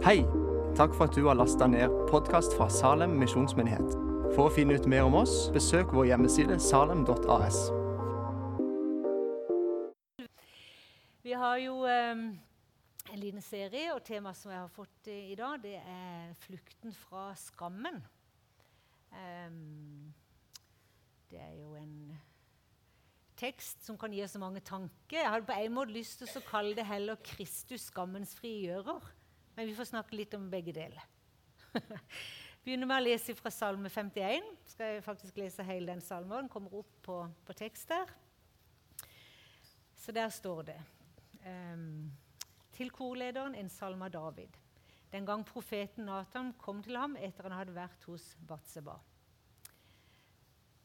Hei! 0.00 0.22
Takk 0.72 0.94
for 0.96 1.10
at 1.10 1.12
du 1.12 1.26
har 1.26 1.36
lasta 1.36 1.66
ned 1.68 1.92
podkast 2.08 2.54
fra 2.56 2.70
Salem 2.72 3.18
misjonsmyndighet. 3.20 3.90
For 4.32 4.46
å 4.46 4.52
finne 4.54 4.78
ut 4.80 4.86
mer 4.88 5.04
om 5.04 5.18
oss, 5.18 5.50
besøk 5.52 5.92
vår 5.92 6.06
hjemmeside 6.08 6.56
salem.as. 6.64 7.58
Vi 11.20 11.36
har 11.36 11.60
jo 11.60 11.84
um, 11.84 12.24
en 13.12 13.20
liten 13.20 13.44
serie, 13.44 13.92
og 13.92 14.00
temaet 14.08 14.40
som 14.40 14.54
jeg 14.54 14.62
har 14.62 14.72
fått 14.72 15.12
eh, 15.12 15.34
i 15.34 15.36
dag, 15.36 15.60
det 15.60 15.76
er 15.84 16.32
'Flukten 16.46 16.96
fra 16.96 17.34
skammen'. 17.36 18.00
Um, 19.12 20.14
det 21.28 21.44
er 21.44 21.54
jo 21.60 21.76
en 21.76 22.16
tekst 23.36 23.84
som 23.84 24.00
kan 24.00 24.16
gi 24.16 24.24
oss 24.24 24.40
mange 24.40 24.64
tanker. 24.64 25.20
Jeg 25.20 25.28
hadde 25.28 25.44
på 25.52 25.60
en 25.60 25.76
måte 25.76 25.92
lyst 25.92 26.24
til 26.24 26.40
å 26.40 26.48
kalle 26.48 26.72
det 26.72 26.88
heller 26.88 27.20
'Kristus 27.20 27.90
skammens 27.92 28.32
frigjører'. 28.40 29.19
Men 29.60 29.68
vi 29.68 29.74
får 29.76 29.90
snakke 29.90 30.16
litt 30.16 30.32
om 30.32 30.46
begge 30.48 30.72
deler. 30.72 31.02
Begynner 32.64 32.88
med 32.88 32.96
å 32.96 33.04
lese 33.04 33.34
fra 33.36 33.50
Salme 33.52 33.90
51. 33.92 34.46
Skal 34.72 34.94
jeg 34.94 35.02
faktisk 35.04 35.36
lese 35.36 35.66
hele 35.68 35.90
den 35.90 36.00
salmen. 36.00 36.46
Den 36.46 36.48
kommer 36.48 36.78
opp 36.78 36.94
på, 37.04 37.16
på 37.44 37.56
tekst 37.58 37.92
der. 37.92 38.08
Så 40.00 40.16
der 40.16 40.32
står 40.32 40.64
det 40.70 40.78
um, 41.44 42.08
til 42.72 42.88
korlederen 42.88 43.52
en 43.60 43.68
salme 43.68 44.08
av 44.08 44.16
David. 44.16 44.56
Den 45.12 45.28
gang 45.28 45.44
profeten 45.44 46.08
Nathan 46.08 46.54
kom 46.56 46.80
til 46.80 46.96
ham 46.96 47.20
etter 47.20 47.50
han 47.50 47.58
hadde 47.58 47.76
vært 47.76 48.08
hos 48.08 48.30
Batseba. 48.40 48.96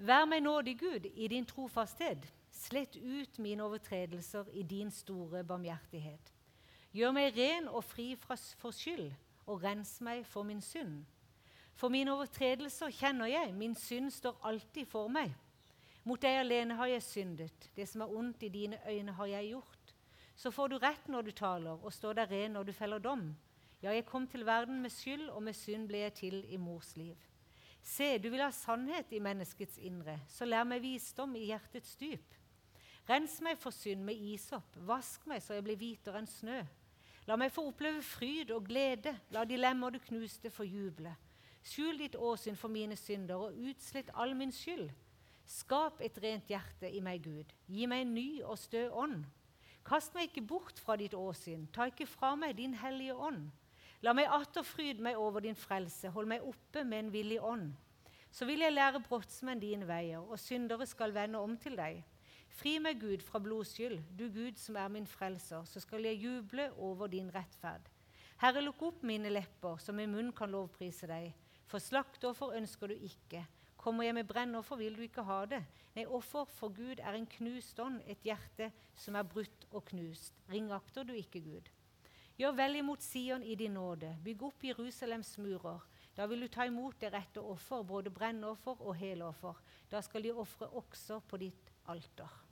Vær 0.03 0.27
meg 0.27 0.43
nådig, 0.43 0.75
Gud, 0.83 1.07
i 1.15 1.31
din 1.31 1.47
trofasthet. 1.47 2.27
Slett 2.51 2.99
ut 2.99 3.39
mine 3.39 3.71
overtredelser 3.71 4.51
i 4.51 4.67
din 4.67 4.91
store 4.91 5.47
barmhjertighet. 5.47 6.34
Gjør 6.95 7.11
meg 7.11 7.33
ren 7.35 7.65
og 7.67 7.83
fri 7.83 8.13
fra, 8.15 8.37
for 8.55 8.71
skyld, 8.71 9.09
og 9.51 9.63
rens 9.65 9.97
meg 10.05 10.21
for 10.23 10.47
min 10.47 10.61
synd. 10.63 11.01
For 11.75 11.91
mine 11.91 12.13
overtredelser 12.13 12.93
kjenner 12.95 13.27
jeg, 13.27 13.51
min 13.51 13.75
synd 13.75 14.13
står 14.15 14.37
alltid 14.47 14.87
for 14.87 15.11
meg. 15.11 15.33
Mot 16.07 16.21
deg 16.23 16.37
alene 16.39 16.77
har 16.79 16.87
jeg 16.87 17.03
syndet, 17.03 17.67
det 17.75 17.89
som 17.91 18.05
er 18.05 18.13
ondt 18.15 18.45
i 18.47 18.51
dine 18.53 18.79
øyne 18.87 19.15
har 19.17 19.27
jeg 19.27 19.49
gjort. 19.49 19.91
Så 20.39 20.51
får 20.55 20.71
du 20.71 20.77
rett 20.79 21.09
når 21.11 21.27
du 21.27 21.31
taler, 21.35 21.83
og 21.83 21.91
står 21.93 22.15
deg 22.21 22.31
ren 22.31 22.55
når 22.55 22.69
du 22.69 22.71
feller 22.77 23.03
dom. 23.03 23.27
Ja, 23.83 23.91
jeg 23.91 24.05
kom 24.07 24.27
til 24.27 24.45
verden 24.47 24.79
med 24.81 24.95
skyld, 24.95 25.27
og 25.29 25.43
med 25.43 25.57
synd 25.57 25.89
ble 25.91 26.05
jeg 26.05 26.15
til 26.21 26.39
i 26.47 26.57
mors 26.57 26.93
liv. 26.95 27.19
Se, 27.83 28.15
du 28.23 28.29
vil 28.31 28.41
ha 28.45 28.49
sannhet 28.55 29.11
i 29.11 29.19
menneskets 29.19 29.81
indre, 29.83 30.15
så 30.31 30.47
lær 30.47 30.63
meg 30.63 30.79
visdom 30.85 31.35
i 31.35 31.43
hjertets 31.49 31.99
dyp. 31.99 32.39
Rens 33.09 33.35
meg 33.43 33.59
for 33.61 33.75
synd 33.75 34.01
med 34.07 34.17
isopp, 34.31 34.79
vask 34.87 35.27
meg 35.29 35.43
så 35.43 35.59
jeg 35.59 35.67
blir 35.67 35.77
hvitere 35.77 36.23
enn 36.23 36.31
snø. 36.31 36.63
La 37.25 37.37
meg 37.39 37.49
få 37.53 37.63
oppleve 37.71 38.03
fryd 38.05 38.51
og 38.53 38.67
glede, 38.67 39.15
la 39.33 39.45
de 39.49 39.57
lemmer 39.57 39.95
du 39.95 39.99
knuste, 40.03 40.51
få 40.53 40.67
juble. 40.69 41.15
Skjul 41.65 41.97
ditt 41.97 42.15
åsyn 42.15 42.57
for 42.59 42.69
mine 42.69 42.93
synder 42.99 43.47
og 43.47 43.57
utslett 43.57 44.11
all 44.13 44.35
min 44.37 44.53
skyld. 44.53 44.91
Skap 45.49 46.01
et 46.05 46.17
rent 46.21 46.49
hjerte 46.49 46.89
i 46.89 47.01
meg, 47.01 47.25
Gud. 47.25 47.49
Gi 47.69 47.89
meg 47.89 48.05
en 48.05 48.13
ny 48.13 48.27
og 48.45 48.59
stø 48.61 48.87
ånd. 48.93 49.23
Kast 49.85 50.13
meg 50.13 50.29
ikke 50.29 50.45
bort 50.45 50.79
fra 50.81 50.97
ditt 50.97 51.13
åsyn, 51.17 51.67
ta 51.73 51.89
ikke 51.89 52.07
fra 52.09 52.33
meg 52.37 52.55
din 52.57 52.73
hellige 52.77 53.13
ånd. 53.13 53.49
La 54.05 54.13
meg 54.13 54.29
atter 54.29 54.65
fryde 54.65 55.01
meg 55.01 55.17
over 55.17 55.41
din 55.45 55.57
frelse, 55.57 56.09
hold 56.13 56.29
meg 56.29 56.45
oppe 56.45 56.83
med 56.85 57.05
en 57.05 57.13
villig 57.13 57.39
ånd. 57.41 57.71
Så 58.33 58.45
vil 58.45 58.61
jeg 58.65 58.73
lære 58.73 59.01
brottsmenn 59.05 59.61
dine 59.61 59.87
veier, 59.87 60.21
og 60.21 60.41
syndere 60.41 60.85
skal 60.89 61.13
vende 61.15 61.41
om 61.41 61.57
til 61.57 61.77
deg. 61.77 62.01
Fri 62.55 62.77
meg, 62.79 63.01
Gud, 63.01 63.19
fra 63.19 63.39
blodskyld, 63.43 63.97
du 64.15 64.29
Gud 64.31 64.55
som 64.59 64.77
er 64.79 64.87
min 64.91 65.07
frelser, 65.07 65.65
så 65.67 65.81
skal 65.83 66.07
jeg 66.07 66.21
juble 66.23 66.69
over 66.79 67.11
din 67.11 67.27
rettferd. 67.35 67.89
Herre, 68.39 68.63
lukk 68.63 68.81
opp 68.87 69.03
mine 69.03 69.31
lepper, 69.31 69.75
så 69.79 69.91
min 69.95 70.11
munn 70.11 70.31
kan 70.35 70.51
lovprise 70.51 71.07
deg. 71.11 71.33
For 71.67 71.83
slaktoffer 71.83 72.55
ønsker 72.55 72.91
du 72.91 72.95
ikke. 72.95 73.43
Kommer 73.75 74.07
jeg 74.07 74.15
med 74.15 74.27
brennoffer, 74.29 74.79
vil 74.79 74.95
du 74.95 75.03
ikke 75.03 75.25
ha 75.27 75.41
det. 75.51 75.61
Nei, 75.97 76.05
offer 76.07 76.47
for 76.49 76.71
Gud 76.75 77.03
er 77.03 77.17
en 77.17 77.27
knust 77.35 77.79
ånd, 77.83 77.99
et 78.07 78.23
hjerte 78.23 78.71
som 78.95 79.19
er 79.19 79.27
brutt 79.27 79.67
og 79.71 79.83
knust. 79.91 80.39
Ringakter 80.51 81.03
du 81.03 81.13
ikke 81.15 81.43
Gud. 81.43 81.67
Gjør 82.39 82.55
vel 82.55 82.79
imot 82.79 83.03
Sion 83.03 83.43
i 83.43 83.55
din 83.59 83.75
nåde, 83.75 84.09
bygg 84.23 84.47
opp 84.47 84.63
Jerusalems 84.67 85.35
murer. 85.43 85.83
Da 86.15 86.27
vil 86.27 86.43
du 86.43 86.49
ta 86.51 86.65
imot 86.67 86.99
det 87.03 87.11
rette 87.13 87.43
offer, 87.43 87.83
både 87.83 88.11
brennoffer 88.15 88.79
og 88.79 88.95
heloffer. 88.99 89.59
Da 89.91 90.01
skal 90.03 90.23
de 90.23 90.33
ofre 90.35 90.71
også 90.71 91.19
på 91.27 91.39
ditt 91.43 91.71
alter. 91.91 92.44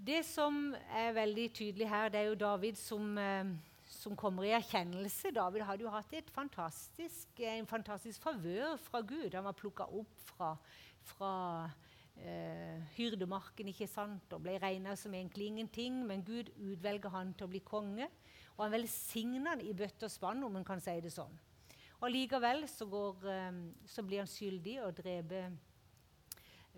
Det 0.00 0.22
som 0.24 0.70
er 0.96 1.10
veldig 1.12 1.50
tydelig 1.52 1.86
her, 1.90 2.08
det 2.08 2.20
er 2.22 2.30
jo 2.30 2.36
David 2.40 2.78
som, 2.80 3.18
eh, 3.18 3.50
som 3.84 4.14
kommer 4.16 4.46
i 4.48 4.54
erkjennelse. 4.56 5.28
David 5.30 5.60
hadde 5.60 5.84
jo 5.84 5.90
hatt 5.92 6.30
fantastisk, 6.32 7.28
en 7.40 7.66
fantastisk 7.66 8.22
favør 8.22 8.78
fra 8.80 9.02
Gud. 9.02 9.34
Han 9.34 9.44
var 9.44 9.52
plukka 9.52 9.84
opp 9.84 10.16
fra, 10.24 10.56
fra 11.04 11.70
eh, 12.16 12.80
hyrdemarken 12.96 13.68
ikke 13.68 13.86
sant? 13.86 14.32
og 14.32 14.40
ble 14.40 14.56
regna 14.56 14.96
som 14.96 15.12
egentlig 15.12 15.46
ingenting. 15.46 16.06
Men 16.06 16.24
Gud 16.24 16.48
utvelger 16.56 17.10
han 17.10 17.34
til 17.34 17.44
å 17.44 17.52
bli 17.52 17.60
konge, 17.60 18.08
og 18.56 18.64
han 18.64 18.72
velsigner 18.72 19.50
han 19.50 19.60
i 19.60 19.74
bøtte 19.74 20.08
og 20.08 20.10
spann, 20.16 20.42
om 20.42 20.56
en 20.56 20.64
kan 20.64 20.80
si 20.80 20.96
det 21.00 21.12
sånn. 21.12 21.36
Og 22.00 22.08
Likevel 22.08 22.64
så, 22.72 22.88
går, 22.88 23.28
eh, 23.28 23.64
så 23.84 24.02
blir 24.02 24.24
han 24.24 24.32
skyldig 24.32 24.80
og 24.80 24.96
dreper 24.96 25.52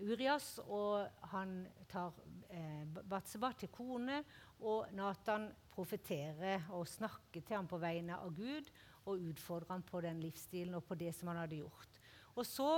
Urias, 0.03 0.57
og 0.67 1.07
han 1.31 1.61
tar 1.87 2.11
eh, 2.53 2.85
Batseba 3.09 3.51
til 3.57 3.71
kone, 3.73 4.21
og 4.63 4.93
Nathan 4.95 5.49
profeterer 5.73 6.69
og 6.77 6.87
snakker 6.87 7.41
til 7.41 7.57
ham 7.57 7.67
på 7.67 7.81
vegne 7.81 8.17
av 8.19 8.33
Gud 8.37 8.69
og 9.03 9.19
utfordrer 9.31 9.73
ham 9.73 9.83
på 9.83 10.01
den 10.05 10.21
livsstilen 10.23 10.77
og 10.77 10.85
på 10.87 10.95
det 10.99 11.11
som 11.17 11.31
han 11.31 11.41
hadde 11.43 11.59
gjort. 11.59 11.99
Og 12.33 12.45
så 12.47 12.69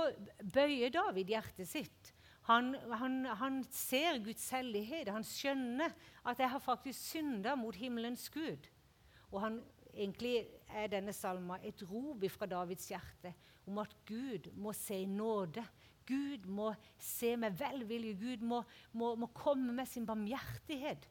bøyer 0.42 0.92
David 0.92 1.30
hjertet 1.32 1.68
sitt. 1.70 2.12
Han, 2.46 2.74
han, 2.98 3.24
han 3.40 3.62
ser 3.74 4.20
Guds 4.22 4.44
hellighet. 4.54 5.08
Han 5.10 5.24
skjønner 5.26 5.94
at 6.24 6.38
'jeg 6.38 6.50
har 6.50 6.62
faktisk 6.62 7.00
synda 7.00 7.54
mot 7.56 7.74
himmelens 7.74 8.28
Gud'. 8.30 8.68
Og 9.32 9.40
han, 9.40 9.62
egentlig 9.94 10.46
er 10.68 10.86
denne 10.92 11.12
salma 11.12 11.58
et 11.64 11.82
rop 11.90 12.22
fra 12.30 12.46
Davids 12.46 12.88
hjerte 12.88 13.32
om 13.66 13.78
at 13.82 13.96
Gud 14.06 14.50
må 14.54 14.72
se 14.72 15.00
i 15.02 15.08
nåde. 15.10 15.64
Gud 16.06 16.46
må 16.46 16.72
se 17.02 17.34
med 17.36 17.56
velvilje. 17.58 18.14
Gud 18.20 18.44
må, 18.46 18.62
må, 18.92 19.14
må 19.18 19.28
komme 19.34 19.74
med 19.74 19.88
sin 19.90 20.06
barmhjertighet 20.06 21.08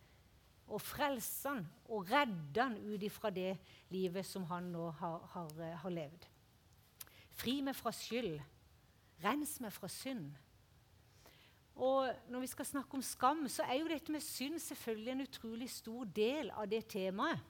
og 0.65 0.81
frelse 0.81 1.51
han 1.51 1.65
og 1.93 2.07
redde 2.09 2.61
han 2.61 2.77
ut 2.81 3.03
ifra 3.05 3.29
det 3.29 3.53
livet 3.93 4.25
som 4.25 4.47
han 4.49 4.71
nå 4.73 4.89
har, 4.97 5.19
har, 5.33 5.51
har 5.83 5.93
levd. 5.93 6.25
Fri 7.35 7.59
meg 7.61 7.77
fra 7.77 7.93
skyld. 7.93 8.39
Rens 9.23 9.59
meg 9.63 9.73
fra 9.75 9.89
synd. 9.91 10.33
Og 11.75 12.07
Når 12.31 12.39
vi 12.39 12.47
skal 12.47 12.65
snakke 12.65 12.95
om 12.95 13.03
skam, 13.03 13.47
så 13.51 13.63
er 13.67 13.81
jo 13.81 13.91
dette 13.91 14.11
med 14.11 14.23
synd 14.23 14.59
selvfølgelig 14.63 15.11
en 15.11 15.25
utrolig 15.27 15.69
stor 15.71 16.07
del 16.15 16.51
av 16.55 16.69
det 16.71 16.85
temaet. 16.91 17.43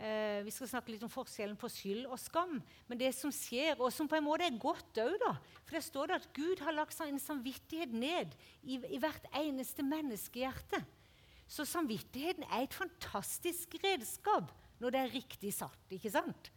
Eh, 0.00 0.40
vi 0.46 0.52
skal 0.54 0.70
snakke 0.70 0.94
litt 0.94 1.02
om 1.04 1.12
forskjellen 1.12 1.58
på 1.60 1.68
skyld 1.68 2.06
og 2.08 2.16
skam. 2.20 2.54
Men 2.88 3.00
det 3.00 3.10
som 3.12 3.32
skjer, 3.34 3.74
og 3.76 3.92
som 3.92 4.08
på 4.08 4.16
en 4.16 4.24
måte 4.24 4.46
er 4.46 4.56
godt 4.60 4.96
òg, 5.02 5.18
da 5.20 5.34
For 5.66 5.76
det 5.76 5.84
står 5.84 6.08
det 6.08 6.16
at 6.22 6.30
Gud 6.32 6.62
har 6.64 6.72
lagt 6.72 7.00
en 7.04 7.20
samvittighet 7.20 7.92
ned 7.92 8.32
i, 8.62 8.78
i 8.80 8.98
hvert 8.98 9.28
eneste 9.36 9.84
menneskehjerte. 9.84 10.80
Så 11.50 11.66
samvittigheten 11.68 12.46
er 12.48 12.64
et 12.64 12.74
fantastisk 12.74 13.76
redskap 13.84 14.48
når 14.80 14.94
det 14.94 15.00
er 15.02 15.14
riktig 15.18 15.52
satt. 15.52 15.84
ikke 15.92 16.10
sant? 16.14 16.50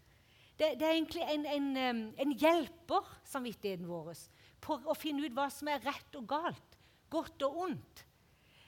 Det, 0.56 0.78
det 0.80 0.88
er 0.88 0.96
egentlig 0.96 1.26
en, 1.28 1.46
en, 1.50 2.02
en, 2.16 2.34
hjelper, 2.38 3.10
samvittigheten 3.28 3.90
vår, 3.90 4.14
på 4.64 4.78
å 4.88 4.96
finne 4.96 5.26
ut 5.26 5.36
hva 5.36 5.50
som 5.52 5.68
er 5.68 5.84
rett 5.84 6.16
og 6.16 6.30
galt, 6.30 6.78
godt 7.12 7.44
og 7.44 7.58
ondt. 7.68 8.06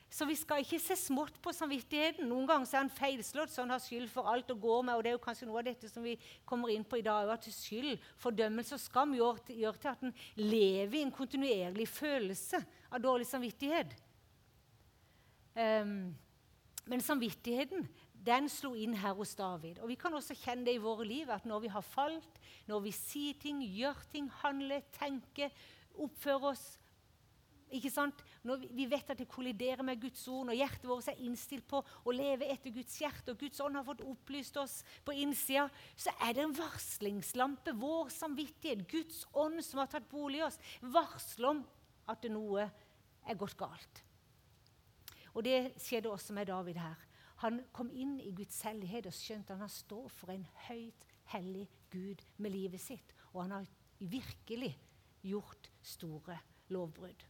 Så 0.10 0.26
vi 0.30 0.36
skal 0.38 0.62
ikke 0.64 0.80
se 0.80 0.96
smått 1.00 1.38
på 1.44 1.52
samvittigheten. 1.56 2.28
Noen 2.30 2.48
ganger 2.48 2.70
er 2.70 2.84
han 2.84 2.92
feilslått, 2.94 3.52
så 3.52 3.64
han 3.64 3.74
har 3.74 3.82
skyld 3.84 4.08
for 4.14 4.30
alt 4.32 4.52
og 4.54 4.62
går 4.64 4.86
med. 4.86 4.96
og 4.96 5.04
Det 5.04 5.12
er 5.12 5.18
jo 5.18 5.24
kanskje 5.26 5.48
noe 5.50 5.60
av 5.60 5.68
dette 5.68 5.90
som 5.92 6.06
vi 6.06 6.16
kommer 6.48 6.72
inn 6.72 6.86
på 6.88 7.02
i 7.02 7.06
dag. 7.06 7.30
At 7.34 7.48
skyld, 7.52 7.98
fordømmelse 8.22 8.78
og 8.78 8.84
skam 8.84 9.16
gjør, 9.18 9.42
gjør 9.50 9.80
til 9.82 9.92
at 9.92 10.06
en 10.06 10.16
lever 10.40 11.00
i 11.00 11.04
en 11.04 11.16
kontinuerlig 11.16 11.90
følelse 11.92 12.62
av 12.92 13.02
dårlig 13.04 13.28
samvittighet. 13.28 13.98
Um, 15.56 16.14
men 16.86 17.02
samvittigheten 17.02 17.88
den 18.26 18.48
slo 18.50 18.74
inn 18.78 18.96
her 18.98 19.14
hos 19.18 19.36
David. 19.38 19.80
Og 19.82 19.90
Vi 19.92 19.98
kan 20.00 20.14
også 20.14 20.36
kjenne 20.38 20.66
det 20.66 20.78
i 20.78 20.82
våre 20.82 21.06
liv, 21.06 21.30
at 21.30 21.46
når 21.46 21.66
vi 21.66 21.74
har 21.74 21.86
falt, 21.86 22.40
når 22.66 22.88
vi 22.88 22.94
sier 22.96 23.38
ting, 23.42 23.62
gjør 23.62 24.00
ting, 24.12 24.30
handler, 24.42 24.82
tenker, 24.98 25.54
oppfører 26.02 26.52
oss 26.52 26.66
ikke 27.78 27.92
sant? 27.94 28.22
Når 28.46 28.66
vi 28.76 28.86
vet 28.90 29.10
at 29.12 29.20
det 29.20 29.28
kolliderer 29.32 29.84
med 29.86 30.00
Guds 30.02 30.24
ord, 30.32 30.46
når 30.48 30.58
hjertet 30.60 30.88
vårt 30.90 31.10
er 31.12 31.22
innstilt 31.26 31.68
på 31.70 31.82
å 31.82 32.16
leve 32.16 32.48
etter 32.52 32.74
Guds 32.76 32.98
hjerte, 33.02 33.34
og 33.34 33.42
Guds 33.42 33.62
ånd 33.64 33.78
har 33.78 33.86
fått 33.88 34.04
opplyst 34.06 34.58
oss 34.62 34.80
på 35.06 35.16
innsida, 35.24 35.68
så 35.98 36.14
er 36.24 36.36
det 36.38 36.46
en 36.46 36.56
varslingslampe. 36.58 37.76
Vår 37.82 38.12
samvittighet, 38.16 38.86
Guds 38.92 39.24
ånd 39.34 39.62
som 39.66 39.84
har 39.84 39.92
tatt 39.92 40.08
bolig 40.12 40.42
i 40.42 40.48
oss, 40.48 40.60
varsler 40.82 41.52
om 41.52 41.64
at 42.12 42.28
noe 42.32 42.70
er 43.26 43.40
gått 43.40 43.58
galt. 43.60 44.04
Og 45.36 45.44
Det 45.44 45.76
skjedde 45.84 46.12
også 46.12 46.34
med 46.34 46.48
David 46.48 46.80
her. 46.80 47.00
Han 47.44 47.60
kom 47.76 47.90
inn 47.92 48.16
i 48.24 48.32
Guds 48.32 48.62
hellighet 48.64 49.10
og 49.10 49.16
skjønte 49.16 49.56
at 49.56 49.66
han 49.66 49.72
står 49.72 50.08
for 50.14 50.32
en 50.32 50.46
høyt 50.70 51.08
hellig 51.34 51.68
Gud 51.92 52.24
med 52.40 52.54
livet 52.56 52.82
sitt. 52.82 53.12
Og 53.34 53.42
han 53.44 53.58
har 53.58 53.72
virkelig 54.00 54.72
gjort 55.26 55.72
store 55.84 56.38
lovbrudd. 56.72 57.26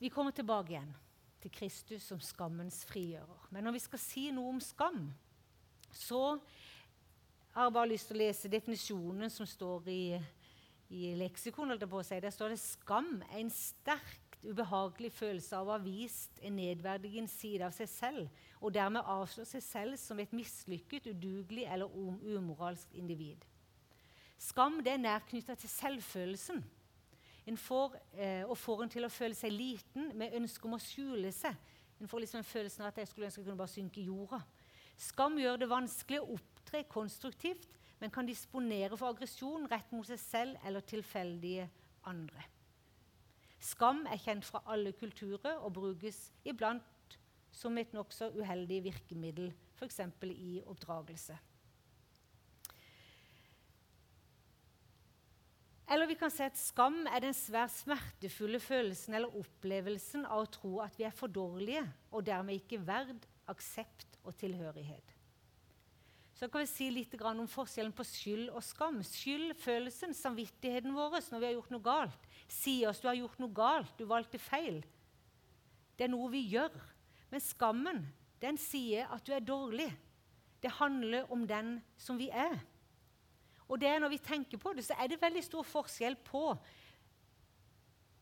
Vi 0.00 0.08
kommer 0.08 0.32
tilbake 0.32 0.72
igjen 0.72 0.92
til 1.42 1.52
Kristus 1.52 2.06
som 2.08 2.20
skammens 2.24 2.78
frigjører. 2.88 3.48
Men 3.52 3.66
når 3.66 3.76
vi 3.76 3.82
skal 3.84 4.00
si 4.00 4.22
noe 4.32 4.54
om 4.54 4.60
skam, 4.64 5.10
så 5.92 6.38
har 7.52 7.66
jeg 7.66 7.74
bare 7.74 7.90
lyst 7.90 8.08
til 8.08 8.16
å 8.16 8.22
lese 8.22 8.48
definisjonen 8.48 9.32
som 9.32 9.48
står 9.48 9.90
i, 9.92 10.02
i 10.88 11.12
leksikon. 11.20 11.76
Der 11.76 12.30
står 12.30 12.54
det 12.54 12.60
'skam 12.60 13.22
er 13.28 13.38
en 13.42 13.50
sterkt 13.50 14.40
ubehagelig 14.42 15.12
følelse 15.12 15.56
av 15.56 15.68
å 15.68 15.76
ha 15.76 15.84
vist 15.84 16.40
en 16.40 16.56
nedverdigende 16.56 17.28
side 17.28 17.66
av 17.66 17.76
seg 17.76 17.88
selv', 17.88 18.28
og 18.60 18.72
dermed 18.72 19.04
avslå 19.04 19.44
seg 19.44 19.62
selv 19.62 19.96
som 19.96 20.18
et 20.20 20.32
mislykket, 20.32 21.12
udugelig 21.12 21.68
eller 21.68 21.92
umoralsk 22.24 22.88
individ. 22.94 23.44
Skam 24.38 24.80
er 24.86 24.96
nærknytta 24.96 25.54
til 25.54 25.68
selvfølelsen 25.68 26.64
en 27.50 27.58
får, 27.58 27.96
eh, 28.14 28.44
og 28.46 28.58
får 28.58 28.84
en 28.84 28.92
til 28.92 29.06
å 29.06 29.10
føle 29.12 29.34
seg 29.34 29.52
liten 29.52 30.12
med 30.18 30.34
ønske 30.38 30.68
om 30.68 30.76
å 30.76 30.82
skjule 30.82 31.32
seg. 31.34 31.56
En 32.00 32.08
får 32.08 32.24
liksom 32.24 32.46
følelsen 32.46 32.84
av 32.84 32.92
at 32.92 33.02
jeg 33.02 33.10
skulle 33.10 33.26
ønske 33.26 33.42
jeg 33.42 33.48
kunne 33.48 33.60
bare 33.60 33.74
synke 33.74 34.00
i 34.00 34.06
jorda. 34.06 34.40
Skam 35.00 35.38
gjør 35.40 35.58
det 35.60 35.68
vanskelig 35.70 36.20
å 36.22 36.36
opptre 36.36 36.84
konstruktivt, 36.92 37.66
men 38.00 38.12
kan 38.12 38.28
disponere 38.28 38.96
for 38.96 39.12
aggresjon 39.12 39.66
rett 39.68 39.90
mot 39.92 40.06
seg 40.08 40.20
selv 40.22 40.62
eller 40.64 40.84
tilfeldige 40.86 41.66
andre. 42.08 42.46
Skam 43.60 44.06
er 44.08 44.20
kjent 44.20 44.46
fra 44.48 44.62
alle 44.72 44.94
kulturer 44.96 45.58
og 45.60 45.74
brukes 45.76 46.30
iblant 46.48 47.18
som 47.52 47.76
et 47.76 47.92
nokså 47.92 48.30
uheldig 48.38 48.84
virkemiddel, 48.86 49.50
f.eks. 49.76 50.00
i 50.22 50.62
oppdragelse. 50.64 51.36
Eller 55.90 56.06
vi 56.06 56.14
kan 56.14 56.30
si 56.30 56.44
at 56.46 56.58
skam 56.58 57.00
er 57.10 57.24
den 57.24 57.34
svært 57.34 57.72
smertefulle 57.74 58.60
følelsen 58.62 59.16
eller 59.18 59.32
opplevelsen 59.40 60.22
av 60.22 60.44
å 60.44 60.50
tro 60.54 60.76
at 60.84 60.94
vi 60.98 61.06
er 61.08 61.14
for 61.16 61.32
dårlige 61.32 61.82
og 62.12 62.22
dermed 62.28 62.60
ikke 62.60 62.78
verd 62.86 63.26
aksept 63.50 64.20
og 64.22 64.36
tilhørighet. 64.38 65.16
Så 66.38 66.46
kan 66.48 66.62
vi 66.62 66.70
si 66.70 66.86
litt 66.94 67.12
om 67.20 67.42
forskjellen 67.50 67.92
på 67.92 68.06
skyld 68.06 68.46
og 68.54 68.62
skam. 68.64 69.02
Skyld, 69.04 69.52
følelsen, 69.60 70.14
samvittigheten 70.16 70.94
vår 70.96 71.18
når 71.28 71.42
vi 71.42 71.48
har 71.48 71.56
gjort 71.58 71.74
noe 71.74 71.84
galt, 71.84 72.30
sier 72.48 72.88
oss 72.88 73.02
du 73.02 73.10
har 73.10 73.18
gjort 73.18 73.42
noe 73.42 73.52
galt, 73.52 73.92
du 73.98 74.06
valgte 74.08 74.40
feil. 74.40 74.78
Det 75.98 76.06
er 76.06 76.14
noe 76.14 76.30
vi 76.32 76.46
gjør. 76.54 76.72
Men 77.28 77.44
skammen, 77.44 78.00
den 78.40 78.56
sier 78.56 79.10
at 79.12 79.26
du 79.26 79.34
er 79.36 79.44
dårlig. 79.44 79.90
Det 80.62 80.72
handler 80.78 81.28
om 81.34 81.44
den 81.50 81.76
som 82.00 82.16
vi 82.16 82.30
er. 82.32 82.56
Og 83.70 83.78
det 83.78 83.88
er 83.88 84.00
når 84.02 84.10
vi 84.16 84.22
tenker 84.22 84.58
på 84.58 84.72
det, 84.74 84.84
så 84.84 84.96
er 84.98 85.10
det 85.10 85.20
veldig 85.22 85.42
stor 85.46 85.66
forskjell 85.66 86.16
på 86.26 86.44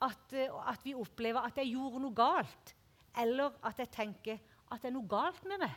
at, 0.05 0.35
eh, 0.37 0.53
at 0.69 0.85
vi 0.85 0.95
opplever 0.95 1.47
at 1.47 1.57
jeg 1.59 1.73
gjorde 1.73 2.03
noe 2.05 2.17
galt, 2.17 2.75
eller 3.19 3.57
at 3.67 3.81
jeg 3.81 3.91
tenker 3.95 4.43
at 4.69 4.83
det 4.83 4.91
er 4.91 4.95
noe 4.95 5.09
galt 5.09 5.41
med 5.49 5.65
meg. 5.65 5.73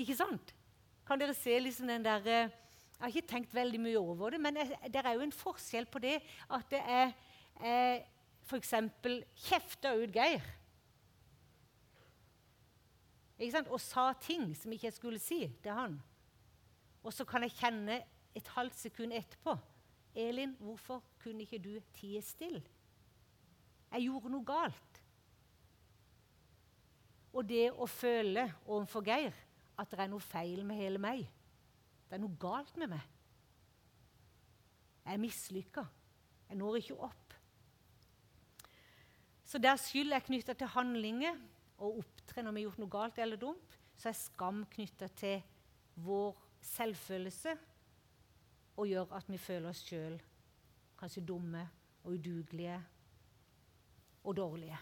Ikke 0.00 0.16
sant? 0.16 0.54
Kan 1.06 1.20
dere 1.20 1.36
se 1.36 1.58
liksom 1.60 1.90
den 1.90 2.06
der 2.06 2.24
eh, 2.24 2.56
Jeg 3.00 3.04
har 3.04 3.12
ikke 3.16 3.28
tenkt 3.28 3.54
veldig 3.56 3.78
mye 3.80 3.98
over 4.00 4.34
det, 4.34 4.40
men 4.44 4.58
det 4.60 5.00
er 5.00 5.14
jo 5.14 5.22
en 5.24 5.32
forskjell 5.32 5.86
på 5.88 6.02
det 6.04 6.18
at 6.52 6.66
det 6.68 6.80
er 6.84 7.12
eh, 7.64 8.02
f.eks. 8.44 8.74
kjefta 9.46 9.94
ut 9.96 10.12
Geir. 10.12 10.44
Ikke 13.40 13.54
sant? 13.54 13.70
Og 13.72 13.80
sa 13.80 14.10
ting 14.20 14.50
som 14.56 14.72
ikke 14.72 14.90
jeg 14.90 14.98
skulle 14.98 15.22
si 15.22 15.46
til 15.62 15.72
han. 15.72 15.96
Og 17.02 17.14
så 17.14 17.24
kan 17.24 17.44
jeg 17.46 17.56
kjenne 17.56 18.00
et 18.36 18.48
halvt 18.54 18.76
sekund 18.78 19.14
etterpå 19.16 19.56
Elin, 20.14 20.56
hvorfor 20.58 21.02
kunne 21.22 21.44
ikke 21.44 21.60
du 21.62 21.76
tie 21.94 22.22
stille? 22.22 22.62
Jeg 23.90 24.06
gjorde 24.06 24.30
noe 24.30 24.46
galt. 24.46 24.98
Og 27.30 27.46
det 27.46 27.68
å 27.70 27.86
føle 27.86 28.48
overfor 28.66 29.04
Geir 29.06 29.34
at 29.78 29.90
det 29.90 30.02
er 30.02 30.10
noe 30.10 30.22
feil 30.22 30.64
med 30.66 30.80
hele 30.80 31.00
meg 31.00 31.22
Det 32.08 32.18
er 32.18 32.22
noe 32.24 32.36
galt 32.42 32.76
med 32.76 32.90
meg. 32.90 33.02
Jeg 35.04 35.14
er 35.14 35.22
mislykka. 35.22 35.84
Jeg 36.50 36.58
når 36.58 36.80
ikke 36.80 36.98
opp. 37.06 37.34
Så 39.46 39.58
der 39.62 39.78
skyld 39.78 40.12
er 40.12 40.26
knytta 40.26 40.54
til 40.58 40.70
handlinger 40.74 41.38
og 41.78 42.02
opptre 42.02 42.42
når 42.42 42.52
vi 42.52 42.60
har 42.60 42.68
gjort 42.68 42.82
noe 42.82 42.92
galt 42.92 43.18
eller 43.22 43.38
dumt, 43.40 43.78
så 43.96 44.10
er 44.10 44.18
skam 44.18 44.64
knytta 44.74 45.08
til 45.18 45.40
vår 46.02 46.34
selvfølelse 46.60 47.56
og 48.76 48.88
gjør 48.88 49.16
at 49.18 49.28
vi 49.28 49.38
føler 49.40 49.72
oss 49.72 49.82
sjøl 49.86 50.18
kanskje 51.00 51.24
dumme 51.24 51.62
og 52.04 52.12
udugelige 52.12 52.76
og 54.24 54.36
dårlige. 54.36 54.78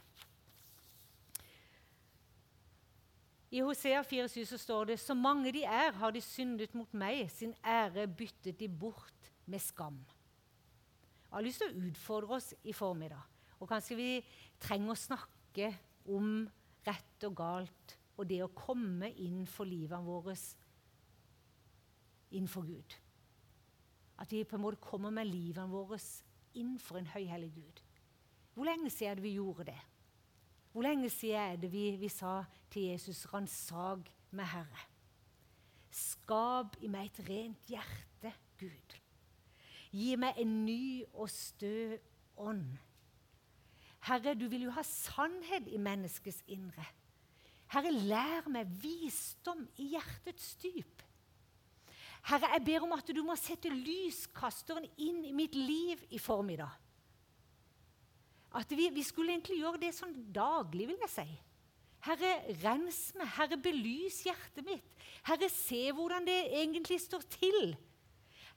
I 3.51 3.63
Hosea 3.65 4.03
4,7 4.03 4.45
så 4.45 4.59
står 4.59 4.85
det 4.85 4.99
så 5.01 5.15
mange 5.15 5.53
de 5.53 5.63
er, 5.65 5.93
har 5.93 6.11
de 6.13 6.21
syndet 6.21 6.75
mot 6.77 6.91
meg, 6.93 7.31
sin 7.33 7.55
ære 7.65 8.05
byttet 8.07 8.59
de 8.61 8.69
bort 8.69 9.31
med 9.47 9.59
skam. 9.59 10.03
Jeg 11.29 11.37
har 11.37 11.45
lyst 11.45 11.63
til 11.63 11.73
å 11.73 11.89
utfordre 11.89 12.37
oss 12.37 12.53
i 12.65 12.75
formiddag. 12.77 13.23
Og 13.59 13.69
kanskje 13.69 13.97
vi 13.97 14.11
trenger 14.61 14.93
å 14.93 15.01
snakke 15.01 15.71
om 16.13 16.45
rett 16.87 17.25
og 17.25 17.35
galt 17.37 17.97
og 18.19 18.29
det 18.29 18.43
å 18.45 18.53
komme 18.53 19.11
inn 19.23 19.47
for 19.49 19.69
livet 19.69 20.05
vårt 20.05 20.37
innenfor 22.31 22.67
Gud. 22.67 22.97
At 24.19 24.33
vi 24.33 24.45
på 24.45 24.57
en 24.57 24.63
måte 24.63 24.81
kommer 24.83 25.11
med 25.11 25.29
livene 25.31 25.69
våre 25.71 25.99
innenfor 26.55 26.99
en 26.99 27.07
høyhellig 27.07 27.53
Gud. 27.55 27.83
Hvor 28.55 28.65
lenge 28.65 28.91
siden 28.91 29.11
er 29.11 29.15
det 29.15 29.23
vi 29.23 29.35
gjorde 29.39 29.65
det? 29.65 29.81
Hvor 30.73 30.83
lenge 30.83 31.11
siden 31.11 31.37
er 31.37 31.57
det 31.57 31.73
vi, 31.73 31.97
vi 31.97 32.09
sa 32.09 32.45
til 32.71 32.83
Jesus 32.83 33.27
'ransag 33.27 34.03
med 34.31 34.45
Herre'? 34.45 34.87
Skap 35.91 36.77
i 36.81 36.89
meg 36.89 37.07
et 37.07 37.29
rent 37.29 37.67
hjerte, 37.67 38.33
Gud. 38.59 38.99
Gi 39.91 40.17
meg 40.17 40.35
en 40.37 40.65
ny 40.67 41.05
og 41.13 41.31
stø 41.31 41.97
ånd. 42.37 42.77
Herre, 44.00 44.35
du 44.35 44.49
vil 44.49 44.62
jo 44.69 44.71
ha 44.71 44.83
sannhet 44.83 45.69
i 45.69 45.79
menneskets 45.79 46.43
indre. 46.47 46.85
Herre, 47.73 47.91
lær 47.93 48.49
meg 48.52 48.69
visdom 48.83 49.67
i 49.76 49.91
hjertets 49.95 50.55
dyp. 50.62 51.02
Herre, 52.28 52.50
jeg 52.54 52.64
ber 52.66 52.85
om 52.85 52.92
at 52.97 53.08
du 53.14 53.23
må 53.25 53.37
sette 53.40 53.70
lyskasteren 53.73 54.85
inn 55.00 55.23
i 55.25 55.32
mitt 55.32 55.56
liv 55.56 56.02
i 56.12 56.20
formiddag. 56.20 56.75
At 58.58 58.73
vi, 58.73 58.88
vi 58.92 59.04
skulle 59.04 59.32
egentlig 59.32 59.61
gjøre 59.61 59.80
det 59.80 59.92
sånn 59.97 60.14
daglig, 60.32 60.88
vil 60.90 61.00
jeg 61.06 61.12
si. 61.12 61.28
Herre, 62.04 62.32
rens 62.62 63.00
meg. 63.18 63.30
Herre, 63.37 63.58
belys 63.61 64.20
hjertet 64.26 64.64
mitt. 64.66 65.04
Herre, 65.26 65.49
se 65.52 65.80
hvordan 65.92 66.26
det 66.28 66.38
egentlig 66.61 67.00
står 67.02 67.25
til. 67.32 67.75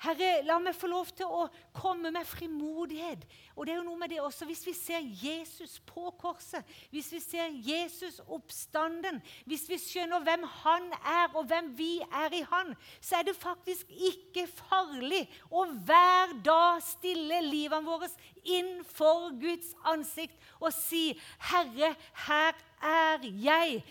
Herre, 0.01 0.41
la 0.47 0.55
meg 0.57 0.73
få 0.73 0.87
lov 0.89 1.11
til 1.13 1.29
å 1.29 1.43
komme 1.77 2.09
med 2.13 2.25
frimodighet. 2.25 3.21
Og 3.53 3.67
det 3.67 3.75
er 3.75 3.77
jo 3.77 3.85
noe 3.85 3.99
med 4.01 4.09
det 4.09 4.21
også, 4.21 4.47
Hvis 4.49 4.65
vi 4.65 4.73
ser 4.73 5.03
Jesus 5.21 5.77
på 5.85 6.09
korset, 6.17 6.65
hvis 6.89 7.11
vi 7.13 7.19
ser 7.21 7.53
Jesus 7.53 8.19
oppstanden, 8.25 9.21
hvis 9.45 9.67
vi 9.69 9.77
skjønner 9.77 10.25
hvem 10.25 10.47
han 10.63 10.89
er, 10.97 11.29
og 11.35 11.45
hvem 11.51 11.69
vi 11.77 11.99
er 12.01 12.33
i 12.33 12.41
han, 12.49 12.73
så 12.99 13.19
er 13.19 13.29
det 13.29 13.37
faktisk 13.37 13.93
ikke 13.93 14.47
farlig 14.49 15.27
å 15.51 15.67
hver 15.85 16.33
dag 16.43 16.81
stille 16.81 17.43
livene 17.45 17.85
våre 17.85 18.09
for 18.89 19.29
Guds 19.37 19.75
ansikt 19.85 20.33
og 20.59 20.73
si, 20.73 21.13
'Herre, 21.37 21.95
her 22.25 22.53
er 22.81 23.19
jeg.' 23.21 23.83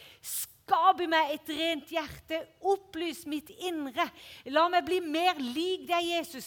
Skap 0.71 1.01
i 1.03 1.07
meg 1.11 1.33
et 1.35 1.49
rent 1.59 1.89
hjerte. 1.91 2.39
Opplys 2.63 3.25
mitt 3.27 3.49
indre. 3.67 4.05
La 4.55 4.69
meg 4.71 4.85
bli 4.87 5.01
mer 5.03 5.41
lik 5.43 5.89
deg, 5.89 6.13
Jesus. 6.13 6.47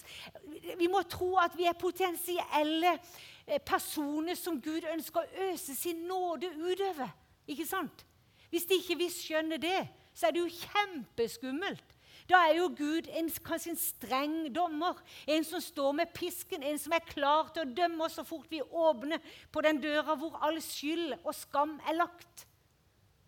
Vi 0.79 0.87
må 0.87 1.01
tro 1.11 1.33
at 1.41 1.57
vi 1.59 1.67
er 1.67 1.75
potensielle 1.75 2.93
eh, 2.95 3.59
personer 3.59 4.39
som 4.39 4.61
Gud 4.63 4.87
ønsker 4.93 5.25
å 5.25 5.49
øse 5.49 5.75
sin 5.75 6.05
nåde 6.07 6.53
utover. 6.55 7.11
Ikke 7.51 7.67
sant? 7.67 8.05
Hvis 8.47 8.69
de 8.69 8.77
ikke 8.79 9.01
vi 9.01 9.09
skjønner 9.11 9.59
det, 9.59 9.81
så 10.15 10.29
er 10.29 10.37
det 10.37 10.45
jo 10.45 10.61
kjempeskummelt. 10.61 11.97
Da 12.29 12.45
er 12.47 12.61
jo 12.61 12.69
Gud 12.77 13.09
en, 13.11 13.27
kanskje 13.43 13.73
en 13.73 13.81
streng 13.81 14.37
dommer, 14.55 15.03
en 15.27 15.43
som 15.43 15.59
står 15.59 15.91
med 15.99 16.15
pisken, 16.15 16.63
en 16.63 16.79
som 16.79 16.95
er 16.95 17.03
klar 17.09 17.51
til 17.51 17.65
å 17.65 17.75
dømme 17.75 18.07
oss 18.07 18.15
så 18.21 18.23
fort 18.23 18.47
vi 18.47 18.63
åpner 18.63 19.19
på 19.51 19.67
den 19.67 19.83
døra 19.83 20.15
hvor 20.15 20.39
all 20.39 20.61
skyld 20.63 21.17
og 21.17 21.33
skam 21.35 21.75
er 21.83 21.99
lagt. 21.99 22.47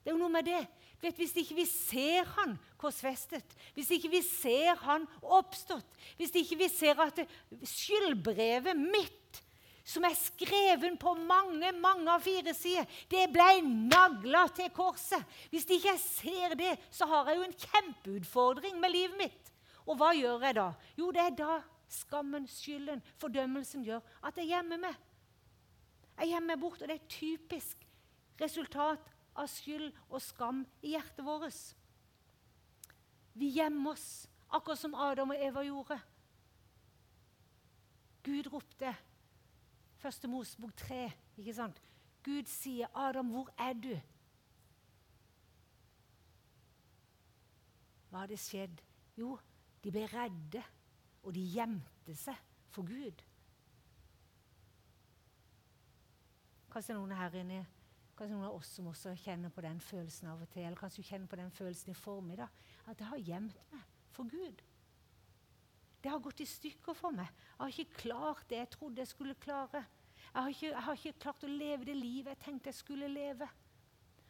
Det 0.05 0.13
er 0.13 0.15
jo 0.15 0.21
noe 0.21 0.31
med 0.31 0.47
det. 0.47 0.63
Vet, 1.05 1.19
hvis 1.21 1.35
ikke 1.37 1.59
vi 1.59 1.67
ser 1.69 2.25
han 2.33 2.55
korsfestet, 2.81 3.51
hvis 3.75 3.91
ikke 3.93 4.09
vi 4.15 4.21
ser 4.25 4.79
han 4.81 5.03
oppstått, 5.21 5.85
hvis 6.17 6.33
ikke 6.41 6.57
vi 6.63 6.69
ser 6.73 7.01
at 7.03 7.19
skyldbrevet 7.69 8.79
mitt 8.79 9.41
som 9.85 10.05
er 10.07 10.15
skreven 10.17 10.97
på 10.97 11.13
mange 11.29 11.69
mange 11.77 12.09
av 12.09 12.23
fire 12.25 12.55
sider, 12.57 12.89
det 13.11 13.27
ble 13.29 13.61
nagla 13.67 14.47
til 14.57 14.71
korset. 14.73 15.21
Hvis 15.53 15.67
ikke 15.69 15.91
jeg 15.91 16.01
ser 16.01 16.55
det, 16.57 16.73
så 16.89 17.05
har 17.11 17.29
jeg 17.29 17.37
jo 17.37 17.45
en 17.45 17.59
kjempeutfordring 17.67 18.81
med 18.81 18.95
livet 18.95 19.19
mitt. 19.19 19.51
Og 19.85 19.99
hva 19.99 20.09
gjør 20.17 20.47
jeg 20.47 20.57
da? 20.57 20.71
Jo, 20.97 21.11
det 21.13 21.21
er 21.21 21.37
da 21.37 21.59
skammen, 21.91 22.49
skylden, 22.49 23.03
fordømmelsen 23.21 23.85
gjør 23.85 24.01
at 24.25 24.41
jeg 24.41 24.55
gjemmer 24.55 24.81
meg. 24.87 24.97
Jeg 26.17 26.33
gjemmer 26.33 26.55
meg 26.55 26.63
bort, 26.65 26.81
og 26.81 26.89
det 26.89 26.97
er 26.97 27.11
typisk 27.11 27.85
resultat 28.41 29.13
av 29.35 29.49
skyld 29.51 29.91
og 30.09 30.21
skam 30.23 30.63
i 30.81 30.93
hjertet 30.95 31.25
vårt. 31.25 31.59
Vi 33.35 33.51
gjemmer 33.57 33.95
oss, 33.95 34.27
akkurat 34.49 34.79
som 34.79 34.95
Adam 34.95 35.33
og 35.35 35.41
Eva 35.43 35.63
gjorde. 35.65 35.99
Gud 38.25 38.47
ropte 38.53 38.95
Første 40.05 40.27
Mosebok 40.27 40.75
3. 40.77 41.11
ikke 41.37 41.53
sant? 41.53 41.81
Gud 42.23 42.45
sier, 42.45 42.87
'Adam, 42.93 43.29
hvor 43.29 43.49
er 43.57 43.73
du?' 43.73 44.01
Hva 48.09 48.19
hadde 48.19 48.37
skjedd? 48.37 48.81
Jo, 49.17 49.39
de 49.83 49.91
ble 49.91 50.05
redde, 50.07 50.63
og 51.23 51.33
de 51.33 51.41
gjemte 51.41 52.15
seg 52.15 52.37
for 52.69 52.87
Gud. 52.87 53.23
Kanskje 56.69 56.93
noen 56.93 57.11
her 57.11 57.35
inne, 57.41 57.65
kanskje 58.17 58.35
noen 58.35 58.47
av 58.47 58.55
oss 58.57 58.69
som 58.77 58.87
også 58.91 59.15
kjenner 59.19 59.51
på 59.53 59.63
den 59.65 59.81
følelsen 59.83 60.29
av 60.31 60.43
og 60.43 60.49
til, 60.53 60.63
eller 60.63 60.79
kanskje 60.79 61.03
du 61.03 61.09
kjenner 61.09 61.31
på 61.31 61.39
den 61.39 61.51
følelsen 61.51 61.91
i 61.91 61.97
formiddag, 61.99 62.63
at 62.87 63.01
jeg 63.01 63.09
har 63.11 63.27
gjemt 63.29 63.59
meg 63.73 63.83
for 64.15 64.31
Gud. 64.31 64.63
Det 66.03 66.11
har 66.13 66.21
gått 66.21 66.43
i 66.43 66.47
stykker 66.47 66.95
for 66.95 67.15
meg. 67.15 67.27
Jeg 67.27 67.61
har 67.63 67.73
ikke 67.73 68.01
klart 68.03 68.47
det 68.49 68.61
jeg 68.61 68.71
trodde 68.75 69.01
jeg 69.01 69.09
skulle 69.09 69.37
klare. 69.41 69.81
Jeg 70.27 70.41
har 70.41 70.49
ikke, 70.53 70.69
jeg 70.69 70.85
har 70.87 70.99
ikke 70.99 71.21
klart 71.25 71.45
å 71.47 71.51
leve 71.51 71.87
det 71.87 71.95
livet 71.97 72.35
jeg 72.35 72.43
tenkte 72.43 72.69
jeg 72.69 72.77
skulle 72.77 73.09
leve. 73.09 73.47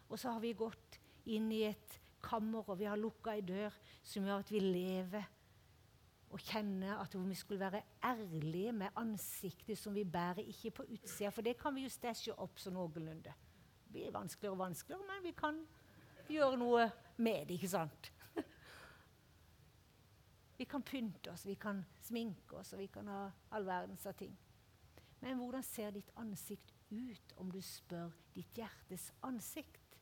Og 0.08 0.20
så 0.22 0.32
har 0.32 0.42
vi 0.44 0.54
gått 0.56 1.00
inn 1.34 1.50
i 1.51 1.65
et 1.68 2.00
kammer, 2.25 2.63
og 2.63 2.80
vi 2.80 2.88
har 2.89 2.98
lukka 2.98 3.36
ei 3.36 3.44
dør 3.46 3.74
som 4.06 4.25
gjør 4.25 4.46
at 4.46 4.54
vi 4.54 4.62
lever 4.63 5.32
og 6.36 6.42
kjenner 6.42 6.98
at 7.00 7.13
vi 7.15 7.36
skulle 7.38 7.62
være 7.62 7.84
ærlige 8.04 8.72
med 8.75 8.98
ansiktet 9.00 9.77
som 9.80 9.94
vi 9.96 10.04
bærer, 10.04 10.44
ikke 10.44 10.72
på 10.80 10.86
utsida. 10.89 11.30
For 11.32 11.46
det 11.46 11.58
kan 11.60 11.75
vi 11.75 11.86
jo 11.86 11.92
stæsje 11.92 12.34
opp 12.44 12.60
så 12.60 12.74
noenlunde. 12.74 13.34
Blir 13.96 14.12
vanskeligere 14.12 14.52
og 14.52 14.60
vanskeligere, 14.60 15.08
men 15.08 15.24
vi 15.24 15.32
kan 15.32 15.60
gjøre 16.28 16.58
noe 16.60 16.90
med 17.16 17.46
det, 17.48 17.56
ikke 17.56 17.70
sant? 17.72 18.12
Vi 20.58 20.66
kan 20.68 20.84
pynte 20.84 21.32
oss, 21.32 21.46
vi 21.48 21.56
kan 21.60 21.82
sminke 22.04 22.56
oss, 22.60 22.74
og 22.74 22.80
vi 22.80 22.88
kan 22.88 23.08
ha 23.12 23.22
all 23.56 23.66
verdens 23.68 24.06
av 24.08 24.16
ting. 24.20 24.36
Men 25.20 25.40
hvordan 25.40 25.64
ser 25.64 25.92
ditt 25.96 26.12
ansikt 26.20 26.72
ut 26.92 27.34
om 27.40 27.52
du 27.52 27.62
spør 27.64 28.12
ditt 28.36 28.60
hjertes 28.60 29.10
ansikt? 29.24 29.98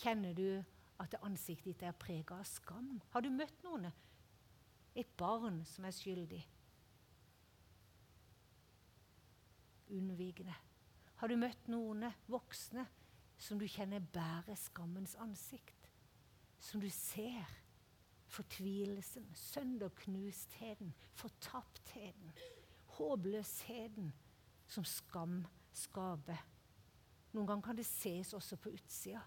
Kjenner 0.00 0.36
du 0.36 0.64
at 1.00 1.16
ansiktet 1.24 1.72
ditt 1.74 1.84
er 1.88 1.96
prega 1.96 2.40
av 2.40 2.48
skam? 2.48 2.98
Har 3.12 3.24
du 3.24 3.28
møtt 3.32 3.64
noen? 3.64 3.88
Et 4.96 5.16
barn 5.20 5.62
som 5.68 5.84
er 5.88 5.96
skyldig? 5.96 6.40
Unnvigende. 9.96 10.56
Har 11.20 11.28
du 11.28 11.36
møtt 11.36 11.68
noen 11.68 12.08
voksne 12.32 12.86
som 13.40 13.60
du 13.60 13.66
kjenner 13.68 14.00
bærer 14.00 14.56
skammens 14.56 15.16
ansikt? 15.20 15.80
som 16.60 16.80
du 16.80 16.90
ser 16.92 17.48
fortvilelsen, 18.30 19.26
sønderknustheten, 19.34 20.92
fortaptheten, 21.12 22.32
håpløsheten 22.96 24.12
som 24.70 24.86
skam 24.86 25.40
skaper. 25.74 26.38
Noen 27.32 27.48
ganger 27.48 27.64
kan 27.64 27.78
det 27.78 27.88
ses 27.88 28.34
også 28.34 28.58
på 28.60 28.74
utsida. 28.76 29.22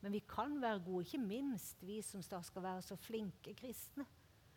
Men 0.00 0.12
vi 0.12 0.20
kan 0.28 0.58
være 0.60 0.82
gode, 0.84 1.06
ikke 1.06 1.22
minst 1.24 1.80
vi 1.82 2.02
som 2.04 2.20
skal 2.22 2.62
være 2.62 2.82
så 2.84 2.96
flinke 3.00 3.54
kristne. 3.56 4.04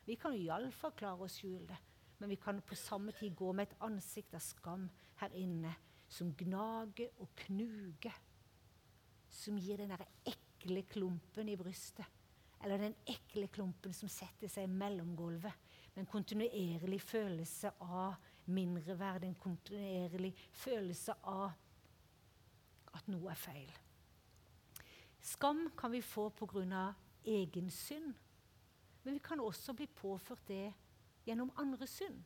Vi 0.06 0.18
kan 0.20 0.36
iallfall 0.36 0.96
klare 0.98 1.24
å 1.24 1.32
skjule 1.32 1.68
det, 1.70 1.78
men 2.20 2.32
vi 2.32 2.40
kan 2.42 2.60
på 2.64 2.76
samme 2.76 3.14
tid 3.16 3.36
gå 3.36 3.54
med 3.56 3.70
et 3.70 3.80
ansikt 3.88 4.36
av 4.36 4.44
skam 4.44 4.90
her 5.22 5.36
inne 5.36 5.72
som 6.08 6.34
gnager 6.38 7.10
og 7.22 7.30
knuger. 7.44 8.16
Som 9.30 9.58
gir 9.60 9.82
den 9.82 9.92
derre 9.94 10.08
ekle 10.26 10.84
klumpen 10.90 11.50
i 11.50 11.58
brystet. 11.60 12.06
Eller 12.64 12.82
den 12.82 12.96
ekle 13.06 13.48
klumpen 13.54 13.94
som 13.94 14.10
setter 14.10 14.50
seg 14.50 14.66
i 14.66 14.78
mellomgulvet. 14.80 15.66
En 15.98 16.10
kontinuerlig 16.10 17.02
følelse 17.02 17.72
av 17.82 18.16
mindreverd, 18.54 19.26
en 19.26 19.36
kontinuerlig 19.36 20.34
følelse 20.54 21.16
av 21.26 21.52
at 22.98 23.10
noe 23.12 23.32
er 23.34 23.40
feil. 23.40 23.74
Skam 25.22 25.68
kan 25.78 25.92
vi 25.92 26.02
få 26.02 26.30
pga. 26.30 26.94
egen 27.28 27.70
synd. 27.70 28.14
Men 29.04 29.14
vi 29.14 29.20
kan 29.20 29.40
også 29.40 29.74
bli 29.74 29.88
påført 29.88 30.48
det 30.48 30.74
gjennom 31.26 31.52
andre 31.58 31.88
synd. 31.88 32.24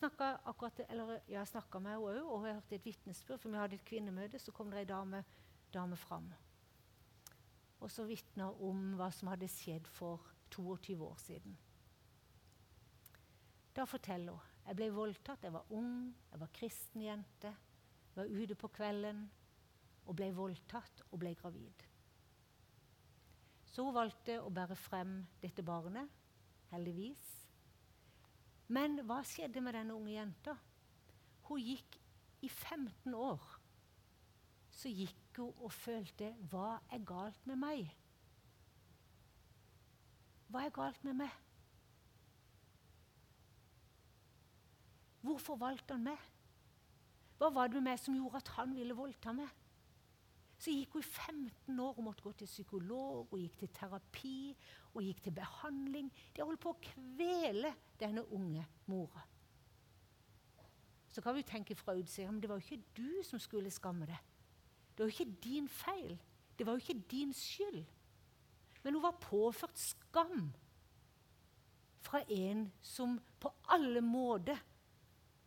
Jeg 0.00 1.48
snakka 1.48 1.78
med 1.78 1.92
henne 1.92 2.04
òg, 2.04 2.22
og 2.24 2.46
jeg 2.46 2.54
hørte 2.54 2.78
et 2.78 2.86
vitnesbyrd. 2.86 3.40
For 3.40 3.52
vi 3.52 3.60
hadde 3.60 3.76
et 3.76 3.84
kvinnemøte, 3.84 4.38
så 4.40 4.52
kom 4.52 4.70
det 4.72 4.84
ei 4.84 4.88
dame, 4.88 5.24
dame 5.74 5.96
fram 6.00 6.30
og 7.80 7.88
så 7.88 8.04
vitna 8.04 8.50
om 8.60 8.94
hva 8.98 9.08
som 9.14 9.30
hadde 9.32 9.48
skjedd 9.48 9.88
for 9.88 10.24
22 10.52 10.96
år 11.00 11.18
siden. 11.22 11.56
Da 13.76 13.86
forteller 13.88 14.36
hun 14.36 14.46
jeg 14.60 14.76
ble 14.76 14.86
voldtatt. 14.94 15.42
Jeg 15.42 15.54
var 15.54 15.70
ung, 15.74 16.12
jeg 16.30 16.38
var 16.38 16.50
kristen 16.54 17.02
jente. 17.02 17.50
Jeg 17.50 18.18
var 18.20 18.28
ute 18.28 18.54
på 18.54 18.68
kvelden 18.70 19.24
og 20.04 20.14
ble 20.14 20.28
voldtatt 20.36 21.00
og 21.08 21.18
ble 21.18 21.32
gravid. 21.34 21.86
Så 23.66 23.82
hun 23.82 23.96
valgte 23.96 24.36
å 24.44 24.52
bære 24.52 24.76
frem 24.78 25.16
dette 25.42 25.64
barnet, 25.66 26.06
heldigvis. 26.70 27.24
Men 28.70 29.00
hva 29.06 29.18
skjedde 29.26 29.62
med 29.64 29.74
denne 29.74 29.96
unge 29.96 30.14
jenta? 30.14 30.54
Hun 31.48 31.62
gikk 31.62 31.96
i 32.46 32.48
15 32.48 33.14
år. 33.14 33.42
Så 34.70 34.92
gikk 34.94 35.40
hun 35.40 35.50
og 35.58 35.72
følte 35.74 36.30
Hva 36.52 36.78
er 36.92 37.02
galt 37.06 37.46
med 37.50 37.58
meg? 37.58 37.88
Hva 40.50 40.66
er 40.66 40.74
galt 40.74 41.02
med 41.06 41.18
meg? 41.18 41.34
Hvorfor 45.20 45.58
valgte 45.60 45.94
han 45.94 46.06
meg? 46.06 46.22
Hva 47.40 47.50
var 47.54 47.68
det 47.68 47.80
med 47.80 47.90
meg 47.90 48.00
som 48.00 48.14
gjorde 48.16 48.40
at 48.40 48.54
han 48.56 48.72
ville 48.76 48.96
voldta 48.96 49.34
meg? 49.36 49.50
Så 50.60 50.72
gikk 50.74 50.94
hun 50.94 51.02
i 51.02 51.08
15 51.08 51.80
år 51.80 51.98
og 51.98 52.04
måtte 52.04 52.24
gå 52.24 52.32
til 52.36 52.48
psykolog, 52.50 53.32
og 53.32 53.38
gikk 53.40 53.58
til 53.62 53.70
terapi 53.74 54.38
og 54.94 55.02
gikk 55.04 55.22
til 55.24 55.34
behandling. 55.36 56.08
De 56.36 56.42
holdt 56.42 56.62
på 56.62 56.74
å 56.74 56.80
kvele 56.82 57.74
denne 58.00 58.24
unge 58.34 58.64
mora. 58.90 59.22
Så 61.10 61.22
kan 61.22 61.34
vi 61.34 61.42
tenke 61.42 61.74
fra 61.74 61.96
utsida 61.98 62.30
men 62.30 62.40
det 62.42 62.50
var 62.50 62.60
jo 62.60 62.66
ikke 62.66 62.96
du 62.96 63.22
som 63.26 63.40
skulle 63.42 63.70
skamme 63.74 64.06
deg. 64.06 64.18
Det 64.94 65.04
var 65.04 65.10
jo 65.10 65.16
ikke 65.16 65.42
din 65.42 65.68
feil. 65.68 66.18
Det 66.58 66.66
var 66.66 66.76
jo 66.76 66.84
ikke 66.84 67.08
din 67.10 67.32
skyld. 67.34 67.84
Men 68.82 68.94
hun 68.94 69.02
var 69.02 69.18
påført 69.20 69.78
skam 69.78 70.50
fra 72.00 72.22
en 72.28 72.66
som 72.82 73.18
på 73.40 73.52
alle 73.68 74.00
måter 74.00 74.58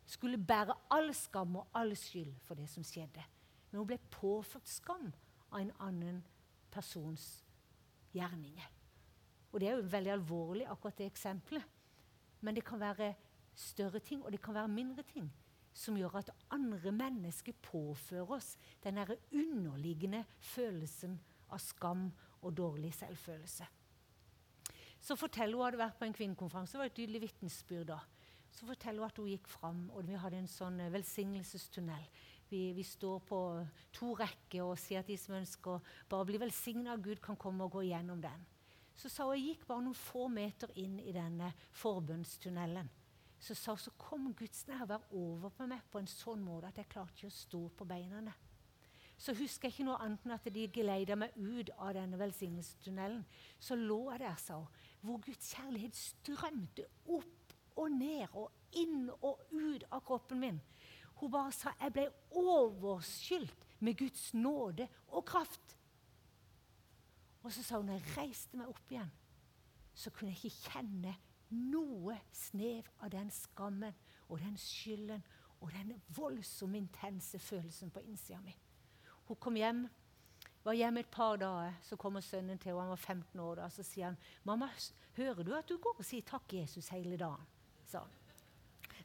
skulle 0.06 0.38
bære 0.38 0.76
all 0.90 1.14
skam 1.14 1.56
og 1.56 1.68
all 1.74 1.96
skyld 1.96 2.34
for 2.44 2.54
det 2.58 2.68
som 2.70 2.84
skjedde. 2.84 3.24
Men 3.70 3.78
hun 3.78 3.88
ble 3.88 3.98
påført 4.10 4.68
skam 4.68 5.10
av 5.50 5.60
en 5.60 5.72
annen 5.82 6.22
persons 6.70 7.44
gjerninger. 8.14 8.73
Og 9.54 9.60
Det 9.60 9.68
er 9.68 9.76
jo 9.78 9.86
veldig 9.86 10.10
alvorlig, 10.10 10.66
akkurat 10.66 10.98
det 10.98 11.06
eksempelet. 11.06 11.62
Men 12.42 12.56
det 12.56 12.64
kan 12.66 12.80
være 12.80 13.14
større 13.54 14.00
ting, 14.02 14.24
og 14.24 14.32
det 14.32 14.42
kan 14.42 14.54
være 14.54 14.68
mindre 14.68 15.02
ting 15.06 15.30
som 15.74 15.96
gjør 15.98 16.20
at 16.20 16.30
andre 16.54 16.92
mennesker 16.94 17.54
påfører 17.62 18.36
oss 18.36 18.54
den 18.82 18.98
underliggende 18.98 20.24
følelsen 20.40 21.16
av 21.50 21.62
skam 21.62 22.08
og 22.42 22.54
dårlig 22.56 22.92
selvfølelse. 22.94 23.66
Så 25.00 25.16
forteller 25.20 25.58
hun 25.58 25.66
hadde 25.66 25.82
vært 25.82 25.98
på 25.98 26.06
en 26.06 26.16
kvinnekonferanse. 26.16 26.72
Det 26.72 26.80
var 26.80 26.90
et 26.90 26.96
tydelig 26.96 27.24
vitnesbyrd 27.26 27.90
da. 27.90 27.98
Så 28.54 28.66
forteller 28.66 29.02
hun 29.02 29.10
at 29.10 29.18
hun 29.18 29.28
gikk 29.28 29.50
fram, 29.50 29.82
og 29.90 30.06
vi 30.06 30.16
hadde 30.16 30.38
en 30.40 30.48
sånn 30.48 30.78
eh, 30.80 30.92
velsignelsestunnel. 30.94 32.06
Vi, 32.48 32.60
vi, 32.76 32.84
står 32.86 33.20
på 33.26 33.40
to 33.92 34.12
rekker 34.16 34.62
og 34.62 34.78
sier 34.78 35.02
at 35.02 35.10
de 35.10 35.16
som 35.18 35.34
ønsker 35.36 35.94
bare 36.08 36.22
å 36.22 36.28
bli 36.28 36.38
velsigna 36.40 36.94
av 36.94 37.02
Gud, 37.04 37.20
kan 37.24 37.36
komme 37.40 37.66
og 37.66 37.74
gå 37.74 37.86
gjennom 37.88 38.22
den. 38.22 38.46
Så 38.96 39.10
sa 39.10 39.26
hun 39.26 39.36
jeg 39.36 39.54
gikk 39.54 39.66
bare 39.68 39.84
noen 39.86 39.98
få 39.98 40.28
meter 40.32 40.70
inn 40.80 41.00
i 41.02 41.14
denne 41.14 41.50
forbønnstunnelen 41.80 42.90
så, 43.44 43.54
sa, 43.54 43.74
hun 43.74 43.82
så 43.82 43.92
kom 44.00 44.32
Guds 44.36 44.64
nærvær 44.70 45.04
over 45.12 45.52
på 45.52 45.66
meg 45.68 45.84
på 45.92 46.00
en 46.00 46.08
sånn 46.08 46.42
måte 46.44 46.70
at 46.70 46.80
jeg 46.80 46.88
klarte 46.92 47.18
ikke 47.18 47.32
å 47.32 47.36
stå 47.36 47.60
på 47.76 47.86
beina. 47.88 48.32
Så 49.20 49.34
husker 49.36 49.68
jeg 49.68 49.76
ikke 49.76 49.86
noe 49.90 50.00
annet 50.02 50.24
enn 50.24 50.34
at 50.34 50.48
de 50.54 50.64
geleida 50.72 51.16
meg 51.18 51.36
ut 51.36 51.70
av 51.76 51.92
denne 51.96 52.18
velsignelsestunnelen. 52.18 53.22
Så 53.60 53.76
lå 53.78 53.98
jeg 54.14 54.22
der, 54.24 54.40
sa 54.40 54.58
hun, 54.58 54.80
hvor 55.04 55.20
Guds 55.26 55.52
kjærlighet 55.52 55.98
strømte 55.98 56.88
opp 57.04 57.54
og 57.82 57.92
ned 57.92 58.32
og 58.32 58.80
inn 58.80 59.10
og 59.20 59.44
ut 59.52 59.84
av 59.92 60.02
kroppen 60.08 60.40
min. 60.40 60.60
Hun 61.20 61.30
bare 61.30 61.52
sa 61.54 61.74
jeg 61.82 61.94
ble 61.94 62.08
overskylt 62.40 63.68
med 63.84 64.00
Guds 64.00 64.30
nåde 64.34 64.88
og 65.12 65.24
kraft. 65.28 65.76
Og 67.44 67.52
så 67.52 67.62
sa 67.62 67.78
hun 67.78 67.90
når 67.90 68.00
jeg 68.00 68.16
reiste 68.16 68.58
meg 68.58 68.72
opp 68.72 68.92
igjen, 68.92 69.10
så 69.94 70.10
kunne 70.10 70.32
jeg 70.32 70.48
ikke 70.48 70.72
kjenne 70.72 71.14
noe 71.54 72.16
snev 72.34 72.88
av 73.04 73.12
den 73.12 73.28
skammen 73.30 73.94
og 74.26 74.40
den 74.40 74.56
skylden 74.58 75.22
og 75.60 75.70
den 75.72 75.92
voldsomt 76.16 76.76
intense 76.76 77.38
følelsen 77.38 77.92
på 77.92 78.02
innsida 78.04 78.40
mi. 78.42 78.56
Hun 79.28 79.38
kom 79.40 79.56
hjem, 79.56 79.84
var 80.64 80.76
hjemme 80.76 81.04
et 81.04 81.12
par 81.12 81.36
dager. 81.40 81.76
Så 81.82 81.96
kommer 82.00 82.24
sønnen 82.24 82.58
til 82.58 82.72
henne, 82.72 82.80
han 82.80 82.90
var 82.90 82.96
15 82.96 83.40
år 83.40 83.60
da, 83.60 83.68
så 83.68 83.82
sier 83.82 84.10
han, 84.10 84.18
'Mamma, 84.44 84.68
hører 85.16 85.42
du 85.42 85.54
at 85.54 85.68
du 85.68 85.76
går 85.76 85.96
og 85.98 86.04
sier 86.04 86.22
takk, 86.22 86.52
Jesus, 86.52 86.88
hele 86.88 87.16
dagen?' 87.16 87.46
sa 87.84 87.98
han. 87.98 88.10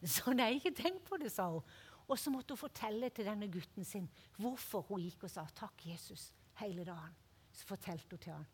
Så 0.08 0.34
nei, 0.34 0.54
ikke 0.56 0.72
tenk 0.72 1.04
på 1.04 1.18
det, 1.18 1.32
sa 1.32 1.50
hun. 1.52 1.64
Og 2.08 2.20
så 2.20 2.32
måtte 2.32 2.56
hun 2.56 2.58
fortelle 2.58 3.10
til 3.10 3.26
denne 3.26 3.52
gutten 3.52 3.86
sin 3.86 4.10
hvorfor 4.38 4.82
hun 4.82 5.02
gikk 5.02 5.24
og 5.24 5.30
sa 5.30 5.46
'takk, 5.46 5.86
Jesus' 5.86 6.32
hele 6.56 6.86
dagen. 6.86 7.16
Så 7.60 7.68
fortalte 7.68 8.16
hun 8.16 8.24
til 8.24 8.34
ham 8.34 8.48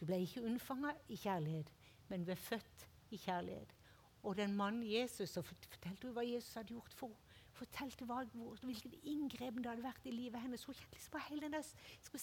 Du 0.00 0.06
ble 0.06 0.22
ikke 0.22 0.42
unnfanga 0.46 0.94
i 1.08 1.16
kjærlighet, 1.18 1.70
men 2.10 2.24
ble 2.26 2.36
født 2.36 2.86
i 3.10 3.18
kjærlighet. 3.20 3.74
Og 4.22 4.36
den 4.36 4.54
mannen 4.54 4.86
Jesus, 4.86 5.30
så 5.34 5.42
fortalte 5.42 6.06
hun 6.06 6.14
hva 6.16 6.24
Jesus 6.26 6.54
hadde 6.58 6.74
gjort 6.74 6.94
for 6.94 7.10
henne. 7.10 7.28
Fortalte 7.52 8.06
hva, 8.08 8.22
hvilken 8.64 8.94
inngrepen 9.04 9.62
det 9.62 9.68
hadde 9.70 9.84
vært 9.84 10.06
i 10.08 10.14
livet 10.14 10.40
hennes. 10.40 10.62
Hun 10.64 10.74
kjente 10.74 10.96
liksom 10.96 11.12
bare 11.12 11.26
hele 11.28 11.42
den 11.44 11.52
der, 11.52 11.66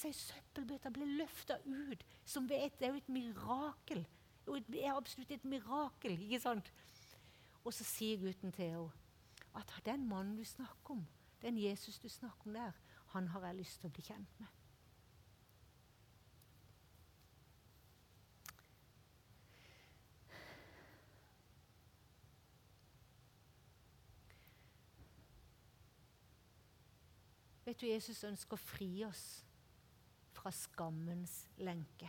si, 0.02 0.12
søppelbøtta 0.18 0.92
ble 0.96 1.06
løfta 1.20 1.60
ut. 1.68 2.06
Som 2.26 2.50
vet, 2.50 2.80
Det 2.80 2.88
er 2.88 2.96
jo 2.96 3.02
et 3.04 3.12
mirakel. 3.14 4.06
Det 4.48 4.82
er 4.82 4.98
absolutt 4.98 5.32
et 5.32 5.46
mirakel. 5.46 6.18
ikke 6.18 6.40
sant? 6.42 6.74
Og 7.64 7.74
så 7.74 7.86
sier 7.86 8.18
gutten 8.18 8.52
til 8.52 8.72
henne 8.72 8.90
at 9.60 9.72
den 9.86 10.08
mannen 10.10 10.38
du 10.38 10.44
snakker 10.46 10.96
om, 10.96 11.06
den 11.42 11.58
Jesus 11.58 12.00
du 12.00 12.10
snakker 12.10 12.48
om 12.48 12.54
der, 12.54 12.72
han 13.14 13.28
har 13.28 13.46
jeg 13.46 13.56
lyst 13.56 13.80
til 13.82 13.90
å 13.90 13.94
bli 13.94 14.06
kjent 14.06 14.40
med. 14.40 14.59
Vet 27.70 27.84
du, 27.84 27.86
Jesus 27.86 28.24
ønsker 28.26 28.58
å 28.58 28.66
fri 28.66 29.04
oss 29.06 29.44
fra 30.34 30.50
skammens 30.50 31.44
lenke. 31.62 32.08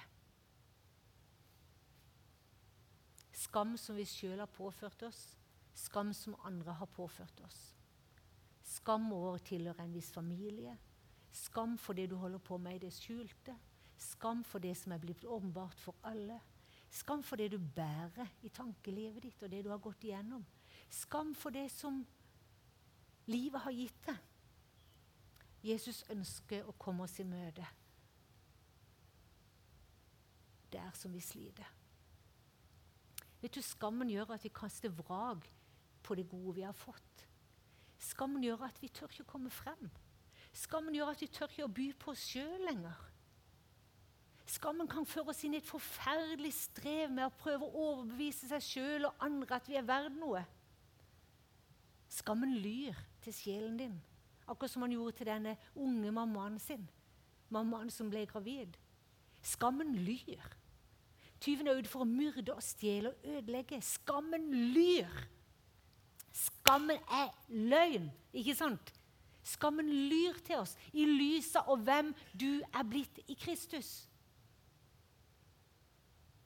Skam 3.36 3.74
som 3.76 3.98
vi 3.98 4.06
sjøl 4.08 4.40
har 4.40 4.48
påført 4.48 5.04
oss, 5.04 5.18
skam 5.76 6.14
som 6.16 6.38
andre 6.48 6.72
har 6.78 6.88
påført 6.96 7.42
oss. 7.44 7.58
Skam 8.64 9.10
over 9.12 9.36
å 9.36 9.42
tilhøre 9.50 9.84
en 9.84 9.92
viss 9.92 10.08
familie, 10.14 10.78
skam 11.28 11.76
for 11.76 11.98
det 11.98 12.08
du 12.08 12.16
holder 12.22 12.40
på 12.40 12.56
med 12.56 12.78
i 12.78 12.82
det 12.86 12.94
skjulte, 12.96 13.58
skam 14.00 14.40
for 14.48 14.64
det 14.64 14.72
som 14.80 14.96
er 14.96 15.04
blitt 15.04 15.28
åpenbart 15.28 15.76
for 15.84 16.00
alle, 16.08 16.40
skam 16.88 17.20
for 17.20 17.36
det 17.36 17.50
du 17.52 17.58
bærer 17.60 18.32
i 18.48 18.48
tankelivet 18.48 19.28
ditt 19.28 19.44
og 19.44 19.52
det 19.52 19.60
du 19.68 19.70
har 19.74 19.84
gått 19.84 20.08
igjennom, 20.08 20.48
skam 20.88 21.36
for 21.36 21.52
det 21.52 21.68
som 21.76 22.00
livet 23.28 23.68
har 23.68 23.76
gitt 23.76 24.04
deg. 24.08 24.26
Jesus 25.62 26.04
ønsker 26.12 26.64
å 26.68 26.76
komme 26.80 27.04
oss 27.04 27.18
i 27.20 27.26
møte 27.26 27.66
der 30.70 30.90
som 30.94 31.10
vi 31.10 31.20
sliter. 31.20 31.66
Vet 33.40 33.56
du, 33.56 33.62
Skammen 33.64 34.10
gjør 34.12 34.36
at 34.36 34.44
vi 34.44 34.52
kaster 34.54 34.92
vrak 34.94 35.48
på 36.06 36.14
det 36.14 36.28
gode 36.30 36.54
vi 36.60 36.62
har 36.62 36.76
fått. 36.76 37.24
Skammen 38.00 38.44
gjør 38.44 38.68
at 38.68 38.78
vi 38.80 38.88
tør 38.88 39.10
ikke 39.10 39.26
å 39.26 39.32
komme 39.32 39.50
frem. 39.52 39.90
Skammen 40.56 40.94
gjør 40.94 41.12
at 41.12 41.22
vi 41.22 41.30
tør 41.30 41.50
ikke 41.50 41.66
å 41.66 41.72
by 41.74 41.88
på 41.98 42.12
oss 42.14 42.26
sjøl 42.32 42.66
lenger. 42.68 43.06
Skammen 44.50 44.88
kan 44.90 45.06
føre 45.06 45.30
oss 45.30 45.44
inn 45.46 45.54
i 45.54 45.60
et 45.60 45.68
forferdelig 45.68 46.52
strev 46.56 47.12
med 47.14 47.28
å 47.28 47.34
prøve 47.38 47.66
å 47.66 47.84
overbevise 47.90 48.48
seg 48.50 48.64
sjøl 48.66 49.06
og 49.06 49.20
andre 49.22 49.60
at 49.60 49.68
vi 49.70 49.78
er 49.78 49.86
verdt 49.86 50.16
noe. 50.18 50.42
Skammen 52.10 52.56
lyr 52.58 52.98
til 53.22 53.36
sjelen 53.36 53.76
din. 53.78 53.98
Akkurat 54.46 54.70
som 54.70 54.82
han 54.82 54.94
gjorde 54.94 55.16
til 55.18 55.28
denne 55.30 55.56
unge 55.74 56.12
mammaen 56.14 56.58
sin. 56.58 56.86
Mammaen 57.50 57.90
som 57.90 58.10
ble 58.10 58.24
gravid. 58.30 58.76
Skammen 59.42 59.94
lyr. 60.04 60.46
Tyven 61.40 61.68
er 61.70 61.80
ute 61.80 61.88
for 61.88 62.04
å 62.04 62.08
myrde 62.08 62.52
og 62.52 62.64
stjele 62.64 63.12
og 63.12 63.28
ødelegge. 63.36 63.80
Skammen 63.84 64.50
lyr. 64.74 65.08
Skammen 66.36 67.00
er 67.10 67.30
løgn, 67.48 68.10
ikke 68.36 68.54
sant? 68.58 68.92
Skammen 69.42 69.88
lyr 70.10 70.36
til 70.44 70.60
oss 70.60 70.76
i 70.92 71.06
lyset 71.08 71.64
av 71.64 71.80
hvem 71.86 72.12
du 72.36 72.60
er 72.60 72.86
blitt 72.86 73.22
i 73.26 73.34
Kristus. 73.40 74.04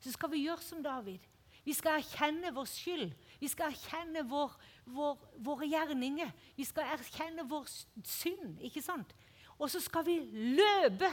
Så 0.00 0.12
skal 0.14 0.30
vi 0.30 0.44
gjøre 0.44 0.62
som 0.62 0.82
David. 0.84 1.20
Vi 1.64 1.72
skal 1.72 1.98
erkjenne 1.98 2.52
vår 2.54 2.68
skyld. 2.68 3.12
Vi 3.44 3.50
skal 3.52 3.74
erkjenne 3.74 4.22
vår, 4.24 4.54
vår, 4.88 5.20
våre 5.44 5.68
gjerninger. 5.68 6.30
Vi 6.56 6.64
skal 6.64 6.88
erkjenne 6.94 7.44
vår 7.48 7.68
synd. 8.08 8.56
ikke 8.64 8.80
sant? 8.82 9.12
Og 9.58 9.68
så 9.70 9.82
skal 9.84 10.06
vi 10.06 10.16
løpe 10.56 11.10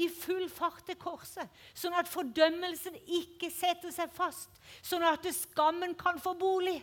i 0.00 0.08
full 0.10 0.48
fart 0.50 0.82
til 0.88 0.96
korset, 0.98 1.50
sånn 1.76 1.94
at 1.94 2.08
fordømmelsen 2.10 2.96
ikke 3.20 3.50
setter 3.52 3.92
seg 3.94 4.10
fast, 4.16 4.50
sånn 4.82 5.04
at 5.06 5.28
skammen 5.36 5.94
kan 5.94 6.18
få 6.18 6.32
bolig. 6.34 6.80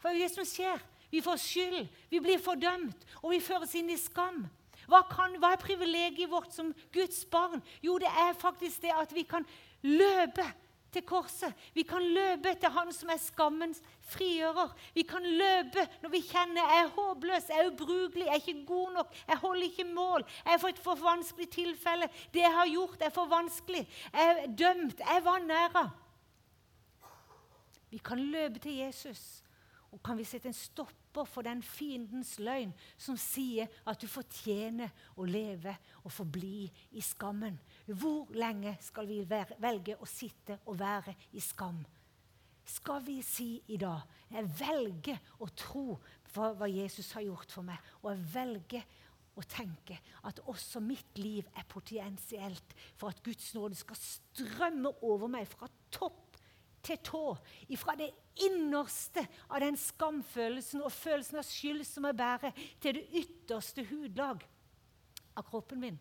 For 0.00 0.10
det 0.10 0.16
er 0.16 0.24
det 0.24 0.32
som 0.34 0.48
skjer. 0.48 0.82
Vi 1.12 1.22
får 1.24 1.38
skyld, 1.40 1.84
vi 2.10 2.20
blir 2.20 2.40
fordømt, 2.42 3.06
og 3.22 3.30
vi 3.32 3.38
føres 3.40 3.76
inn 3.78 3.92
i 3.94 4.00
skam. 4.00 4.42
Hva, 4.88 5.04
kan, 5.08 5.36
hva 5.40 5.52
er 5.54 5.62
privilegiet 5.62 6.30
vårt 6.32 6.50
som 6.56 6.72
Guds 6.92 7.22
barn? 7.30 7.62
Jo, 7.84 8.00
det 8.00 8.10
er 8.10 8.36
faktisk 8.36 8.82
det 8.82 8.92
at 8.96 9.14
vi 9.14 9.24
kan 9.28 9.46
løpe 9.84 10.44
til 10.92 11.04
korset. 11.06 11.54
Vi 11.74 11.82
kan 11.82 12.02
løpe 12.02 12.54
til 12.60 12.72
Han 12.72 12.92
som 12.92 13.10
er 13.12 13.20
skammens 13.20 13.80
frigjører. 14.12 14.72
Vi 14.94 15.04
kan 15.08 15.22
løpe 15.22 15.84
når 16.02 16.12
vi 16.12 16.22
kjenner 16.24 16.62
jeg 16.62 16.84
er 16.84 16.92
håpløs, 16.96 17.48
jeg 17.48 17.64
er 17.64 17.70
ubrukelig, 17.72 18.26
jeg 18.26 18.34
er 18.34 18.42
ikke 18.42 18.66
god 18.66 18.92
nok, 18.98 19.14
jeg 19.28 19.42
holder 19.42 19.68
ikke 19.68 19.88
mål. 19.92 20.26
Jeg 20.44 20.54
er 20.54 20.62
for 20.62 20.68
et 20.72 20.84
for 20.84 21.02
vanskelig 21.02 21.48
tilfelle. 21.50 22.08
Det 22.34 22.44
jeg 22.44 22.54
har 22.54 22.70
gjort, 22.72 23.02
er 23.02 23.14
for 23.14 23.30
vanskelig. 23.30 23.84
Jeg 24.12 24.30
er 24.44 24.46
dømt. 24.46 25.00
Jeg 25.00 25.24
var 25.24 25.38
nære. 25.44 25.90
Vi 27.90 27.98
kan 28.04 28.20
løpe 28.20 28.58
til 28.58 28.76
Jesus, 28.82 29.42
og 29.92 30.02
kan 30.04 30.18
vi 30.18 30.24
sette 30.28 30.50
en 30.50 30.56
stopp 30.56 30.92
stopper 31.18 31.32
for 31.32 31.42
den 31.42 31.62
fiendens 31.62 32.38
løgn 32.38 32.72
som 32.98 33.16
sier 33.18 33.68
at 33.86 34.00
du 34.00 34.06
fortjener 34.06 34.90
å 35.16 35.24
leve 35.26 35.74
og 36.04 36.12
forbli 36.12 36.68
i 36.92 37.02
skammen. 37.02 37.58
Hvor 37.86 38.30
lenge 38.34 38.76
skal 38.80 39.08
vi 39.08 39.24
velge 39.26 39.96
å 39.98 40.06
sitte 40.06 40.60
og 40.66 40.78
være 40.78 41.14
i 41.32 41.40
skam? 41.40 41.82
Skal 42.68 43.02
vi 43.02 43.22
si 43.22 43.62
i 43.68 43.78
dag 43.80 44.04
jeg 44.30 44.44
velger 44.60 45.18
å 45.40 45.48
tro 45.56 45.98
på 46.32 46.52
hva 46.54 46.68
Jesus 46.68 47.12
har 47.16 47.24
gjort 47.24 47.50
for 47.50 47.64
meg, 47.64 47.78
og 48.02 48.12
jeg 48.12 48.26
velger 48.34 48.84
å 49.38 49.42
tenke 49.48 49.96
at 50.28 50.40
også 50.46 50.80
mitt 50.82 51.18
liv 51.18 51.46
er 51.56 51.66
potensielt 51.68 52.74
for 52.98 53.08
at 53.10 53.22
Guds 53.24 53.54
nåde 53.54 53.78
skal 53.78 53.98
strømme 53.98 54.92
over 55.02 55.30
meg 55.30 55.48
fra 55.48 55.70
topp 55.90 56.27
til 56.88 57.00
tå, 57.04 57.22
ifra 57.72 57.94
det 57.98 58.08
innerste 58.46 59.24
av 59.48 59.60
den 59.64 59.76
skamfølelsen 59.78 60.82
og 60.84 60.94
følelsen 60.94 61.40
av 61.40 61.46
skyld 61.46 61.84
som 61.86 62.06
jeg 62.08 62.18
bærer, 62.18 62.62
til 62.80 62.98
det 62.98 63.06
ytterste 63.22 63.84
hudlag 63.90 64.44
av 65.38 65.46
kroppen 65.48 65.82
min. 65.82 65.98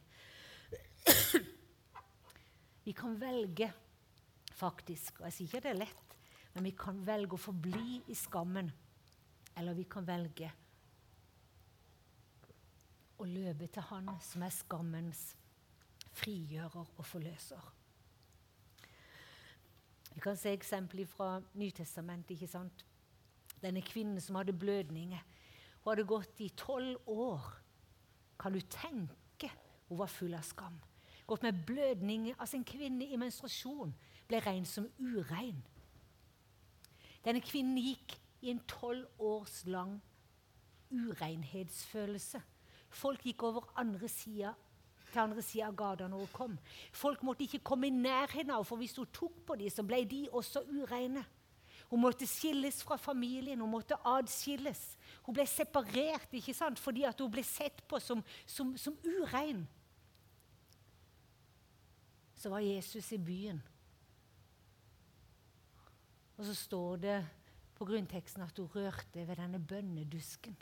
Vi 2.87 2.93
kan 2.95 3.17
velge, 3.19 3.71
faktisk, 4.57 5.19
og 5.19 5.27
jeg 5.27 5.35
sier 5.35 5.49
ikke 5.49 5.63
det 5.65 5.73
er 5.73 5.81
lett, 5.83 6.13
men 6.55 6.65
vi 6.65 6.71
kan 6.73 7.01
velge 7.05 7.35
å 7.35 7.41
forbli 7.41 7.99
i 8.09 8.15
skammen, 8.17 8.71
eller 9.59 9.75
vi 9.77 9.83
kan 9.91 10.07
velge 10.07 10.47
å 13.21 13.27
løpe 13.27 13.67
til 13.73 13.85
Han 13.89 14.07
som 14.23 14.45
er 14.45 14.55
skammens 14.55 15.23
frigjører 16.17 16.87
og 16.95 17.05
forløser. 17.05 17.76
Vi 20.17 20.21
kan 20.21 20.37
se 20.37 20.49
eksempler 20.49 21.05
fra 21.05 21.41
Nytestamentet. 21.53 22.31
ikke 22.31 22.47
sant? 22.47 22.85
Denne 23.61 23.81
kvinnen 23.81 24.21
som 24.21 24.35
hadde 24.35 24.53
blødninger. 24.53 25.19
Hun 25.83 25.91
hadde 25.91 26.07
gått 26.07 26.39
i 26.39 26.49
tolv 26.57 26.97
år. 27.05 27.61
Kan 28.39 28.53
du 28.53 28.59
tenke? 28.59 29.51
Hun 29.89 29.99
var 29.99 30.09
full 30.09 30.33
av 30.33 30.41
skam. 30.41 30.79
Gått 31.27 31.43
med 31.43 31.65
blødninger. 31.67 32.35
Altså 32.39 32.57
En 32.57 32.63
kvinne 32.63 33.05
i 33.05 33.15
menstruasjon 33.15 33.93
ble 34.27 34.39
regnet 34.39 34.67
som 34.67 34.89
urein. 34.97 35.61
Denne 37.23 37.41
kvinnen 37.41 37.77
gikk 37.77 38.17
i 38.41 38.49
en 38.49 38.63
tolv 38.67 39.05
års 39.19 39.65
lang 39.65 40.01
urenhetsfølelse. 40.89 42.41
Folk 42.89 43.21
gikk 43.21 43.43
over 43.43 43.69
andre 43.75 44.09
sida 44.09 44.55
til 45.17 45.23
andre 45.25 45.43
sida 45.45 45.71
av 45.71 45.77
gata 45.77 46.07
når 46.09 46.23
hun 46.23 46.35
kom. 46.35 46.57
Folk 46.93 47.23
måtte 47.25 47.47
ikke 47.47 47.63
komme 47.65 47.89
i 47.89 47.95
nærheten 47.95 48.53
av 48.53 48.65
for 48.67 48.79
hvis 48.81 48.95
hun 48.99 49.09
tok 49.13 49.41
på 49.47 49.57
dem, 49.57 49.73
så 49.73 49.85
ble 49.85 50.03
de 50.05 50.27
også 50.29 50.63
ureine. 50.69 51.25
Hun 51.87 52.03
måtte 52.03 52.27
skilles 52.27 52.81
fra 52.83 52.97
familien, 52.99 53.61
hun 53.63 53.71
måtte 53.71 53.97
adskilles. 54.05 54.81
Hun 55.23 55.35
ble 55.37 55.45
separert 55.47 56.33
ikke 56.35 56.53
sant? 56.53 56.79
fordi 56.79 57.05
hun 57.07 57.31
ble 57.31 57.43
sett 57.47 57.81
på 57.87 57.99
som, 58.03 58.23
som, 58.45 58.75
som 58.77 58.97
urein. 59.05 59.63
Så 62.37 62.51
var 62.53 62.61
Jesus 62.61 63.11
i 63.15 63.17
byen. 63.17 63.61
Og 66.37 66.45
så 66.45 66.53
står 66.53 66.97
det 67.01 67.17
på 67.77 67.85
grunnteksten 67.87 68.43
at 68.45 68.59
hun 68.59 68.69
rørte 68.75 69.23
ved 69.25 69.39
denne 69.39 69.59
bønnedusken. 69.59 70.57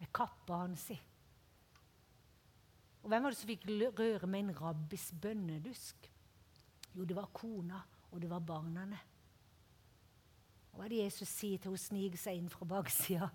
Med 0.00 0.10
kappa 0.12 0.64
hans 0.64 0.88
i. 0.90 0.98
Og 3.06 3.10
hvem 3.12 3.22
var 3.22 3.30
det 3.30 3.38
som 3.38 3.46
fikk 3.46 3.68
røre 3.70 4.26
med 4.26 4.40
en 4.40 4.56
rabbis 4.58 5.12
bønnedusk? 5.22 6.08
Jo, 6.90 7.04
det 7.06 7.14
var 7.14 7.30
kona, 7.30 7.78
og 8.10 8.18
det 8.18 8.30
var 8.30 8.42
barna. 8.42 8.98
Hva 10.72 10.84
er 10.84 10.90
det 10.90 11.04
Jesus 11.04 11.30
sier 11.30 11.62
til 11.62 11.70
hun 11.70 11.78
sniker 11.78 12.18
seg 12.18 12.40
inn 12.40 12.50
fra 12.50 12.66
baksida? 12.66 13.28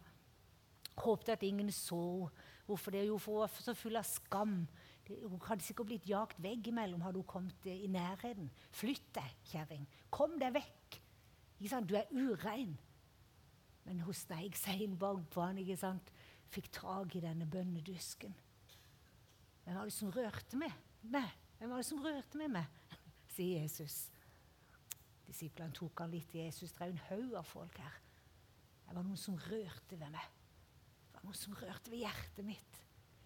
Håpte 1.00 1.38
at 1.38 1.48
ingen 1.48 1.72
så 1.72 2.28
Hvorfor 2.66 2.92
det? 2.92 3.06
Jo, 3.08 3.16
for 3.18 3.32
hun 3.32 3.42
var 3.46 3.56
så 3.64 3.74
full 3.76 3.96
av 4.00 4.06
skam. 4.08 4.68
Hun 5.08 5.40
hadde 5.48 5.64
sikkert 5.64 5.90
blitt 5.90 6.06
jagt 6.08 6.44
veggimellom 6.44 7.02
hadde 7.04 7.24
hun 7.24 7.28
kommet 7.32 7.66
i 7.68 7.88
nærheten. 7.92 8.52
Flytt 8.76 9.10
deg, 9.16 9.34
kjerring. 9.54 9.88
Kom 10.12 10.38
deg 10.40 10.54
vekk. 10.56 11.00
Ikke 11.58 11.72
sant? 11.72 11.90
Du 11.90 11.96
er 11.96 12.12
urein. 12.12 12.76
Men 13.88 14.04
hun 14.04 14.16
sneik 14.16 14.60
seg 14.60 14.84
inn 14.84 15.00
bak 15.00 15.32
han, 15.40 15.64
ikke 15.64 15.80
sant? 15.80 16.12
fikk 16.52 16.68
tak 16.76 17.16
i 17.16 17.24
denne 17.24 17.48
bønnedusken. 17.48 18.36
Hvem 19.63 19.78
var 19.78 19.89
det 19.89 19.95
som 19.95 20.12
rørte 20.13 20.60
meg? 20.60 20.74
meg? 21.02 21.30
Hvem 21.58 21.69
var 21.69 21.82
det 21.82 21.88
som 21.88 22.02
rørte 22.04 22.39
med 22.41 22.54
meg? 22.56 22.97
sier 23.36 23.62
Jesus. 23.62 23.97
Disiplene 25.28 25.74
tok 25.76 26.04
han 26.04 26.12
litt 26.12 26.34
i 26.36 26.45
Jesus. 26.45 26.74
Det 26.74 26.86
er 26.86 26.93
en 26.93 27.04
haug 27.10 27.36
av 27.39 27.47
folk 27.47 27.78
her. 27.80 28.00
Det 28.88 28.95
var 28.97 29.06
noen 29.08 29.19
som 29.19 29.38
rørte 29.39 29.95
ved 29.95 30.10
meg. 30.12 30.32
Det 31.08 31.15
var 31.15 31.28
noen 31.28 31.38
som 31.39 31.56
rørte 31.56 31.93
ved 31.93 32.04
hjertet 32.04 32.47
mitt. 32.47 32.82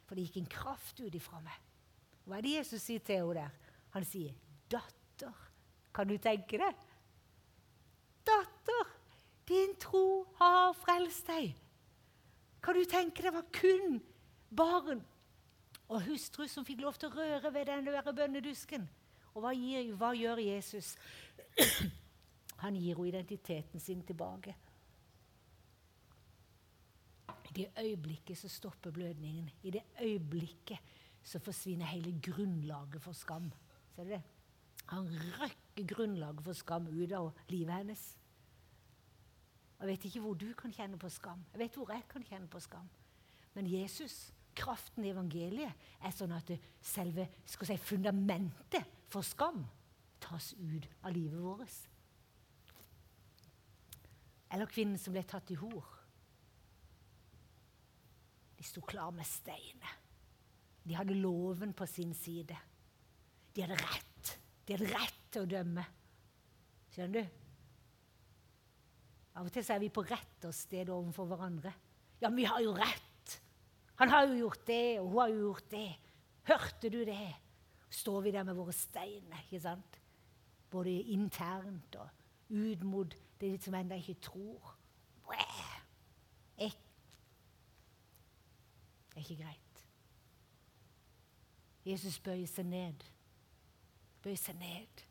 For 0.06 0.14
det 0.14 0.28
gikk 0.28 0.44
en 0.44 0.52
kraft 0.52 1.00
ut 1.02 1.16
ifra 1.18 1.40
meg. 1.42 1.56
Hva 2.26 2.38
er 2.38 2.46
det 2.46 2.58
Jesus 2.60 2.84
sier 2.84 3.02
til 3.06 3.22
henne 3.22 3.40
der? 3.40 3.56
Han 3.96 4.06
sier, 4.06 4.36
'Datter'. 4.70 5.42
Kan 5.96 6.08
du 6.08 6.18
tenke 6.18 6.60
det? 6.60 6.72
Datter, 8.28 8.90
din 9.48 9.76
tro 9.80 10.26
har 10.40 10.74
frelst 10.74 11.28
deg. 11.30 11.56
Kan 12.62 12.76
du 12.76 12.84
tenke 12.90 13.24
det 13.24 13.34
var 13.34 13.46
kun 13.54 14.02
barn 14.50 15.04
og 15.88 16.02
hustru 16.08 16.48
som 16.50 16.66
fikk 16.66 16.82
lov 16.82 16.98
til 17.00 17.12
å 17.12 17.16
røre 17.16 17.52
ved 17.54 17.70
denne 17.70 18.14
bønnedusken? 18.18 18.88
Og 19.36 19.44
hva, 19.44 19.52
gir, 19.54 19.92
hva 20.00 20.14
gjør 20.16 20.42
Jesus? 20.42 20.96
Han 22.64 22.78
gir 22.80 22.96
henne 22.96 23.10
identiteten 23.10 23.84
sin 23.84 24.04
tilbake. 24.08 24.56
I 27.28 27.54
det 27.56 27.68
øyeblikket 27.80 28.38
så 28.38 28.50
stopper 28.50 28.92
blødningen. 28.92 29.50
I 29.64 29.72
det 29.76 29.84
øyeblikket 30.02 30.80
så 31.24 31.40
forsvinner 31.40 31.86
hele 31.86 32.16
grunnlaget 32.22 33.02
for 33.02 33.14
skam. 33.14 33.52
Ser 33.96 34.04
du 34.04 34.10
det? 34.10 34.22
Han 34.86 35.08
røkker 35.42 35.96
grunnlaget 35.96 36.44
for 36.44 36.54
skam 36.54 36.88
ut 36.88 37.12
av 37.12 37.32
livet 37.50 37.74
hennes. 37.74 38.18
Jeg 39.80 39.88
vet 39.88 40.06
ikke 40.06 40.20
hvor 40.20 40.34
du 40.34 40.54
kan 40.54 40.72
kjenne 40.72 40.98
på 40.98 41.10
skam. 41.10 41.46
Jeg 41.54 41.60
vet 41.60 41.76
hvor 41.76 41.92
jeg 41.92 42.04
kan 42.10 42.24
kjenne 42.24 42.48
på 42.48 42.60
skam. 42.60 42.90
Men 43.54 43.68
Jesus, 43.68 44.34
kraften 44.56 45.06
i 45.06 45.12
evangeliet, 45.12 45.88
er 46.02 46.14
sånn 46.16 46.34
at 46.36 46.52
selve 46.84 47.28
si, 47.46 47.78
fundamentet 47.82 48.96
for 49.12 49.26
skam 49.26 49.64
tas 50.24 50.54
ut 50.58 50.88
av 51.04 51.14
livet 51.14 51.42
vårt. 51.42 51.76
Eller 54.56 54.70
kvinnen 54.72 55.00
som 55.02 55.16
ble 55.16 55.24
tatt 55.28 55.52
i 55.52 55.60
hor. 55.60 55.92
De 58.56 58.64
sto 58.64 58.82
klar 58.86 59.12
med 59.14 59.28
steiner. 59.28 59.98
De 60.86 60.96
hadde 60.96 61.18
loven 61.18 61.74
på 61.74 61.88
sin 61.90 62.14
side. 62.16 62.56
De 63.54 63.64
hadde 63.66 63.78
rett. 63.82 64.36
De 64.66 64.76
hadde 64.76 64.92
rett 64.94 65.26
til 65.34 65.44
å 65.44 65.50
dømme. 65.50 65.84
Skjønner 66.94 67.26
du? 67.26 67.42
Av 69.36 69.50
og 69.50 69.52
til 69.52 69.68
er 69.74 69.82
vi 69.84 69.92
på 69.92 70.06
rett 70.08 70.48
og 70.48 70.56
sted 70.56 70.90
overfor 70.94 71.28
hverandre. 71.28 71.74
Ja, 72.22 72.30
men 72.30 72.40
vi 72.40 72.48
har 72.48 72.62
jo 72.64 72.72
rett! 72.78 73.05
Han 74.00 74.10
har 74.10 74.28
jo 74.28 74.38
gjort 74.44 74.68
det, 74.68 75.00
og 75.00 75.08
hun 75.08 75.20
har 75.20 75.34
jo 75.34 75.42
gjort 75.48 75.72
det. 75.72 75.90
Hørte 76.46 76.90
du 76.90 77.00
det? 77.08 77.34
står 77.96 78.22
vi 78.22 78.32
der 78.32 78.44
med 78.44 78.54
våre 78.54 78.74
steiner, 78.74 79.44
ikke 79.44 79.60
sant? 79.60 80.00
Både 80.70 80.92
internt 80.92 81.96
og 81.96 82.10
ut 82.50 82.84
mot 82.84 83.16
det 83.42 83.64
som 83.64 83.74
ennå 83.74 83.96
ikke 83.96 84.20
tror. 84.22 84.74
Det 89.16 89.22
er 89.22 89.32
ikke 89.32 89.44
greit. 89.44 89.86
Jesus 91.86 92.20
bøyer 92.20 92.50
seg 92.52 92.66
ned. 92.68 93.04
Bøyer 94.24 94.40
seg 94.42 94.58
ned. 94.60 95.04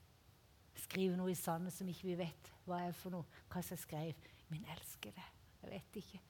Skriver 0.76 1.16
noe 1.16 1.32
i 1.32 1.38
sanden 1.38 1.72
som 1.72 1.88
ikke 1.88 2.10
vi 2.10 2.18
vet 2.18 2.50
hva 2.66 2.82
er 2.84 2.92
for 2.92 3.14
noe. 3.14 3.24
Hva 3.48 3.62
som 3.62 3.80
skrev 3.80 4.12
'Min 4.48 4.64
elskede'. 4.64 5.30
Jeg 5.62 5.70
vet 5.70 5.96
ikke. 5.96 6.20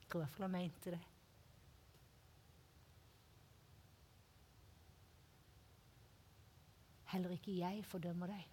Jeg 0.00 0.08
tror 0.08 0.20
i 0.20 0.24
hvert 0.24 0.34
fall 0.34 0.50
han 0.50 0.50
mente 0.50 0.90
det. 0.90 1.00
Heller 7.08 7.32
ikke 7.36 7.56
jeg 7.56 7.84
fordømmer 7.88 8.30
deg. 8.32 8.48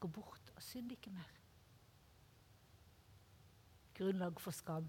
Gå 0.00 0.08
bort 0.08 0.52
og 0.56 0.62
synd 0.64 0.92
ikke 0.92 1.12
mer. 1.12 1.32
Grunnlag 3.96 4.40
for 4.40 4.52
skam 4.52 4.88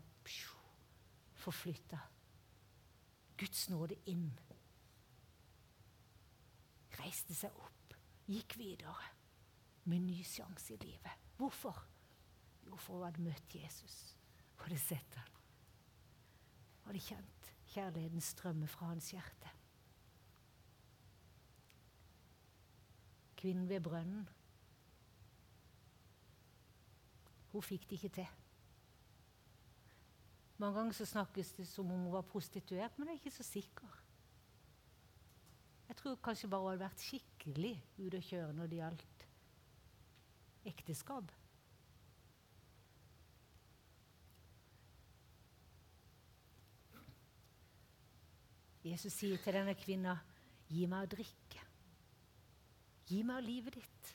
forflytta. 1.47 1.99
Guds 3.37 3.67
nåde 3.69 3.95
inn. 4.11 4.31
Reiste 6.97 7.35
seg 7.37 7.53
opp, 7.61 7.93
gikk 8.27 8.57
videre 8.59 9.13
med 9.87 10.03
ny 10.07 10.17
sjanse 10.25 10.73
i 10.75 10.79
livet. 10.81 11.27
Hvorfor? 11.37 11.83
Jo, 12.65 12.75
for 12.75 12.97
hun 12.97 13.05
hadde 13.07 13.23
møtt 13.23 13.55
Jesus. 13.55 14.17
Hun 14.57 14.65
hadde 14.65 14.81
sett 14.81 15.19
ham. 15.21 15.35
Hun 16.81 16.89
hadde 16.91 17.05
kjent 17.05 17.53
kjærligheten 17.71 18.23
strømme 18.23 18.67
fra 18.71 18.91
hans 18.91 19.11
hjerte. 19.13 19.53
Kvinnen 23.37 23.69
ved 23.69 23.83
brønnen. 23.85 24.25
Hun 27.51 27.63
fikk 27.63 27.87
det 27.89 27.99
ikke 27.99 28.13
til. 28.19 28.27
Mange 30.57 30.79
ganger 30.79 30.93
så 30.97 31.05
snakkes 31.05 31.51
det 31.59 31.67
som 31.69 31.91
om 31.91 32.07
hun 32.07 32.13
var 32.13 32.25
prostituert, 32.25 32.97
men 32.97 33.07
jeg 33.07 33.13
er 33.13 33.21
ikke 33.21 33.35
så 33.37 33.43
sikker. 33.45 33.97
Jeg 35.87 35.95
tror 35.95 36.15
kanskje 36.23 36.49
bare 36.49 36.61
hun 36.61 36.71
hadde 36.71 36.85
vært 36.85 37.03
skikkelig 37.05 37.75
ute 37.97 38.17
å 38.19 38.25
kjøre 38.29 38.55
når 38.57 38.71
det 38.71 38.79
gjaldt 38.81 39.27
ekteskap. 40.67 41.29
Jesus 48.87 49.13
sier 49.13 49.39
til 49.43 49.53
denne 49.53 49.75
kvinna, 49.75 50.17
'Gi 50.67 50.85
meg 50.87 51.07
å 51.07 51.15
drikke. 51.15 51.66
Gi 53.07 53.23
meg 53.23 53.35
av 53.39 53.45
livet 53.47 53.79
ditt.' 53.79 54.13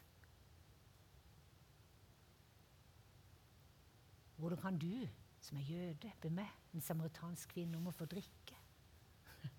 Hvordan 4.42 4.58
kan 4.58 4.78
du, 4.78 5.08
som 5.40 5.58
er 5.60 5.68
jøde, 5.68 6.10
be 6.20 6.30
meg, 6.34 6.50
en 6.74 6.82
samaritansk 6.82 7.52
kvinne, 7.54 7.78
om 7.78 7.86
å 7.86 7.94
få 7.94 8.08
drikke? 8.10 8.56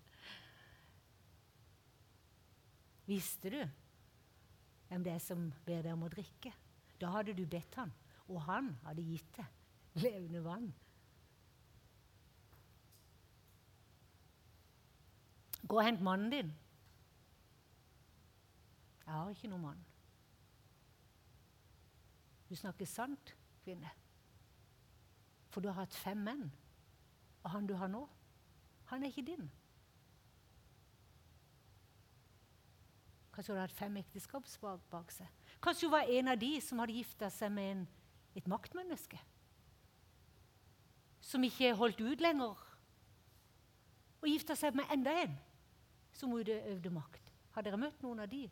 Visste 3.08 3.52
du 3.54 3.62
hvem 4.90 5.06
det 5.06 5.14
er 5.14 5.22
som 5.24 5.46
ber 5.64 5.80
deg 5.86 5.96
om 5.96 6.04
å 6.04 6.10
drikke? 6.12 6.52
Da 7.00 7.10
hadde 7.16 7.32
du 7.34 7.46
bedt 7.48 7.74
han, 7.80 7.90
og 8.28 8.42
han 8.44 8.68
hadde 8.84 9.02
gitt 9.08 9.38
deg 9.38 10.02
levende 10.04 10.42
vann. 10.44 10.68
Gå 15.64 15.80
og 15.80 15.86
hent 15.86 16.04
mannen 16.04 16.30
din. 16.30 16.52
Jeg 19.14 19.22
har 19.22 19.30
ikke 19.30 19.48
noen 19.48 19.62
mann. 19.62 19.82
Du 22.50 22.56
snakker 22.58 22.88
sant, 22.90 23.30
kvinne. 23.62 23.90
For 25.54 25.62
du 25.62 25.68
har 25.70 25.84
hatt 25.84 25.94
fem 25.94 26.18
menn. 26.18 26.48
Og 27.44 27.52
han 27.52 27.68
du 27.68 27.76
har 27.78 27.92
nå, 27.92 28.00
han 28.90 29.04
er 29.04 29.12
ikke 29.12 29.22
din. 29.28 29.44
Kanskje 33.36 33.52
hun 33.52 33.60
hadde 33.60 33.68
hatt 33.68 33.78
fem 33.78 34.00
ekteskap 34.02 34.50
bak 34.90 35.14
seg. 35.14 35.30
Kanskje 35.62 35.86
hun 35.86 35.94
var 35.94 36.10
en 36.10 36.32
av 36.34 36.42
de 36.42 36.50
som 36.60 36.82
hadde 36.82 36.98
gifta 36.98 37.30
seg 37.30 37.54
med 37.54 37.70
en, 37.70 37.86
et 38.34 38.50
maktmenneske. 38.50 39.22
Som 41.22 41.46
ikke 41.46 41.70
holdt 41.78 42.02
ut 42.02 42.20
lenger. 42.20 42.66
Og 44.24 44.28
gifta 44.28 44.58
seg 44.58 44.74
med 44.74 44.90
enda 44.90 45.14
en 45.22 45.38
som 46.10 46.34
utøvde 46.34 46.90
makt. 46.90 47.32
Har 47.54 47.62
dere 47.62 47.78
møtt 47.78 48.02
noen 48.02 48.26
av 48.26 48.30
de? 48.34 48.48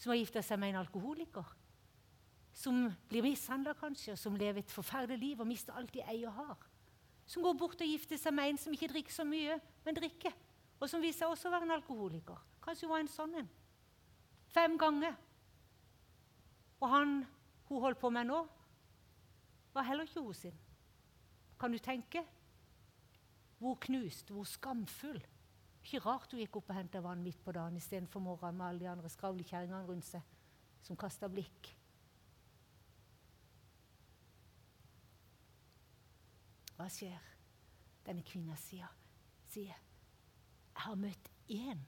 Som 0.00 0.12
har 0.12 0.20
gifta 0.20 0.42
seg 0.44 0.60
med 0.60 0.72
en 0.72 0.80
alkoholiker. 0.80 1.48
Som 2.56 2.86
blir 3.08 3.24
mishandla 3.24 3.74
kanskje, 3.78 4.14
og 4.14 4.20
som 4.20 4.36
lever 4.36 4.64
et 4.64 4.72
forferdelig 4.72 5.20
liv 5.20 5.42
og 5.42 5.48
mister 5.48 5.76
alt 5.76 5.92
de 5.92 6.00
eier 6.02 6.30
og 6.30 6.38
har. 6.38 6.68
Som 7.28 7.44
går 7.44 7.58
bort 7.60 7.82
og 7.84 7.90
gifter 7.90 8.18
seg 8.18 8.34
med 8.34 8.50
en 8.50 8.58
som 8.58 8.72
ikke 8.74 8.88
drikker 8.90 9.14
så 9.14 9.26
mye, 9.28 9.58
men 9.84 9.98
drikker. 9.98 10.32
Og 10.80 10.88
som 10.88 11.02
viser 11.04 11.26
seg 11.26 11.34
også 11.34 11.50
å 11.50 11.52
være 11.52 11.68
en 11.68 11.76
alkoholiker. 11.76 12.40
Kanskje 12.64 12.88
hun 12.88 12.94
var 12.94 13.04
en 13.04 13.12
sånn 13.12 13.36
en. 13.42 13.50
Fem 14.50 14.78
ganger. 14.80 15.14
Og 16.80 16.88
han 16.90 17.20
hun 17.68 17.84
holdt 17.84 18.00
på 18.00 18.10
med 18.10 18.26
nå, 18.26 18.40
var 19.70 19.86
heller 19.86 20.08
ikke 20.08 20.24
hun 20.24 20.34
sin. 20.34 20.56
Kan 21.60 21.76
du 21.76 21.78
tenke? 21.78 22.24
Hvor 23.60 23.76
knust, 23.84 24.32
hvor 24.32 24.48
skamfull. 24.48 25.20
Ikke 25.90 26.04
rart 26.06 26.30
hun 26.30 26.38
gikk 26.38 26.54
opp 26.60 26.68
og 26.70 26.76
henta 26.76 27.00
vann 27.02 27.22
midt 27.26 27.40
på 27.42 27.50
dagen 27.50 27.74
istedenfor 27.74 28.22
morgenen 28.22 28.60
med 28.60 28.66
alle 28.68 28.82
de 28.84 28.88
andre 28.92 29.08
skravlekjerringene 29.10 29.88
rundt 29.88 30.06
seg 30.06 30.36
som 30.86 30.94
kasta 30.94 31.26
blikk. 31.26 31.70
Hva 36.76 36.86
skjer? 36.94 37.26
Denne 38.06 38.22
kvinna 38.22 38.54
sier, 38.56 38.86
sier 39.50 39.74
Jeg 39.74 40.84
har 40.84 40.94
møtt 41.02 41.32
én 41.50 41.82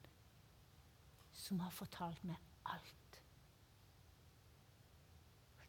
som 1.44 1.62
har 1.62 1.70
fortalt 1.70 2.26
meg 2.26 2.42
alt. 2.74 3.20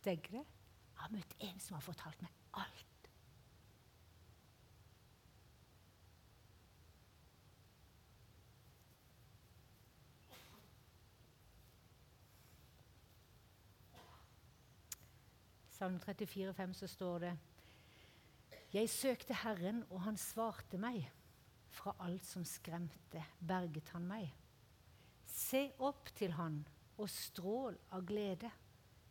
Tenker 0.02 0.40
det? 0.40 0.44
Jeg 0.90 1.06
har 1.06 1.14
møtt 1.14 1.38
en 1.52 1.62
som 1.62 1.78
har 1.78 1.86
fortalt 1.86 2.26
meg 2.26 2.34
alt. 2.66 2.93
Salme 15.84 16.00
34, 16.00 16.54
5, 16.54 16.74
så 16.74 16.88
står 16.88 17.18
det 17.20 17.38
Jeg 18.74 18.90
søkte 18.90 19.36
Herren, 19.36 19.82
og 19.90 20.02
han 20.02 20.16
svarte 20.18 20.78
meg. 20.80 21.10
Fra 21.76 21.92
alt 22.00 22.24
som 22.24 22.46
skremte, 22.48 23.20
berget 23.44 23.90
han 23.92 24.06
meg. 24.08 24.30
Se 25.28 25.66
opp 25.84 26.08
til 26.16 26.32
han 26.38 26.62
og 26.96 27.10
strål 27.12 27.76
av 27.92 28.06
glede, 28.08 28.48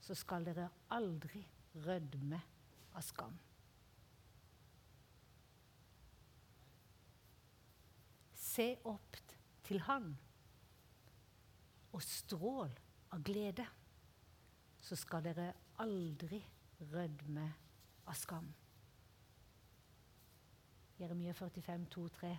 så 0.01 0.17
skal 0.17 0.47
dere 0.47 0.71
aldri 0.97 1.43
rødme 1.85 2.41
av 2.97 3.05
skam. 3.05 3.37
Se 8.33 8.71
opp 8.89 9.21
til 9.69 9.85
han 9.91 10.09
og 11.93 12.01
strål 12.01 12.73
av 13.13 13.21
glede, 13.29 13.69
så 14.81 14.97
skal 14.97 15.29
dere 15.29 15.51
aldri 15.85 16.41
rødme 16.93 17.47
av 18.07 18.19
skam. 18.19 18.49
Jeremia 21.01 21.33
45, 21.33 21.87
2, 21.91 22.09
3. 22.09 22.33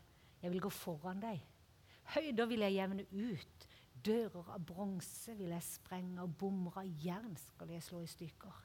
Jeg 0.43 0.51
vil 0.51 0.62
gå 0.63 0.69
foran 0.69 1.21
deg. 1.23 1.41
Høyder 2.15 2.47
vil 2.51 2.65
jeg 2.65 2.77
jevne 2.77 3.06
ut. 3.12 3.67
Dører 4.03 4.49
av 4.56 4.63
bronse 4.67 5.36
vil 5.39 5.53
jeg 5.53 5.65
sprenge, 5.65 6.19
og 6.23 6.36
bommer 6.39 6.82
av 6.82 7.03
jern 7.03 7.36
skal 7.39 7.71
jeg 7.71 7.86
slå 7.86 8.01
i 8.03 8.10
stykker. 8.12 8.62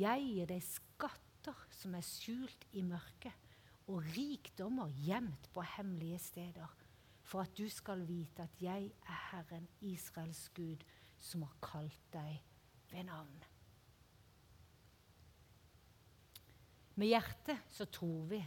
Jeg 0.00 0.26
gir 0.26 0.50
deg 0.50 0.64
skatter 0.64 1.64
som 1.74 1.96
er 1.96 2.04
skjult 2.06 2.66
i 2.76 2.84
mørket, 2.86 3.48
og 3.90 4.04
rikdommer 4.14 4.92
gjemt 5.02 5.48
på 5.54 5.64
hemmelige 5.76 6.20
steder, 6.22 6.76
for 7.24 7.44
at 7.44 7.56
du 7.58 7.66
skal 7.70 8.04
vite 8.06 8.44
at 8.44 8.62
jeg 8.62 8.90
er 8.90 9.22
Herren, 9.30 9.68
Israels 9.80 10.48
Gud, 10.54 10.84
som 11.18 11.42
har 11.46 11.56
kalt 11.64 12.04
deg 12.12 12.38
ved 12.92 13.08
navn. 13.08 13.49
Med 17.00 17.08
hjertet 17.08 17.62
så 17.72 17.86
tror 17.88 18.26
vi, 18.28 18.40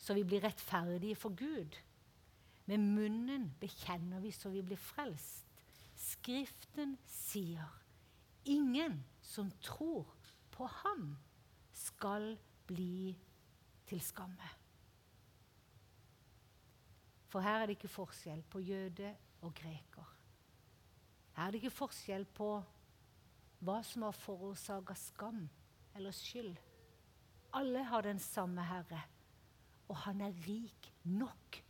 så 0.00 0.14
vi 0.16 0.24
blir 0.24 0.40
rettferdige 0.46 1.16
for 1.18 1.34
Gud. 1.36 1.76
Med 2.68 2.80
munnen 2.80 3.50
bekjenner 3.60 4.22
vi 4.24 4.32
så 4.32 4.48
vi 4.52 4.62
blir 4.64 4.80
frelst. 4.80 5.44
Skriften 5.98 6.94
sier 7.10 7.68
ingen 8.48 9.02
som 9.20 9.50
tror 9.60 10.08
på 10.54 10.66
ham, 10.82 11.16
skal 11.72 12.32
bli 12.66 13.12
til 13.86 14.00
skamme. 14.02 14.48
For 17.28 17.44
her 17.44 17.60
er 17.60 17.68
det 17.68 17.76
ikke 17.76 17.92
forskjell 17.92 18.40
på 18.50 18.62
jøde 18.64 19.12
og 19.44 19.52
greker. 19.54 20.08
Her 21.36 21.46
er 21.46 21.52
det 21.52 21.60
ikke 21.62 21.76
forskjell 21.76 22.24
på 22.34 22.48
hva 23.64 23.78
som 23.84 24.06
har 24.08 24.16
forårsaka 24.16 24.96
skam 24.96 25.44
eller 25.94 26.14
skyld. 26.16 26.56
Alle 27.52 27.82
har 27.84 28.02
den 28.02 28.18
samme 28.18 28.64
Herre, 28.64 29.00
og 29.88 29.96
han 29.96 30.20
er 30.20 30.34
rik 30.46 30.94
nok 31.04 31.62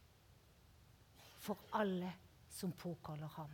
for 1.38 1.58
alle 1.72 2.12
som 2.48 2.72
påkaller 2.72 3.28
ham. 3.28 3.52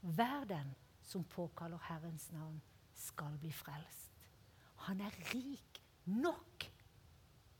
Hver 0.00 0.44
den 0.44 0.74
som 1.02 1.24
påkaller 1.24 1.78
Herrens 1.88 2.32
navn, 2.32 2.60
skal 2.94 3.38
bli 3.40 3.52
frelst. 3.52 4.10
Han 4.86 5.00
er 5.00 5.14
rik 5.34 5.82
nok 6.04 6.66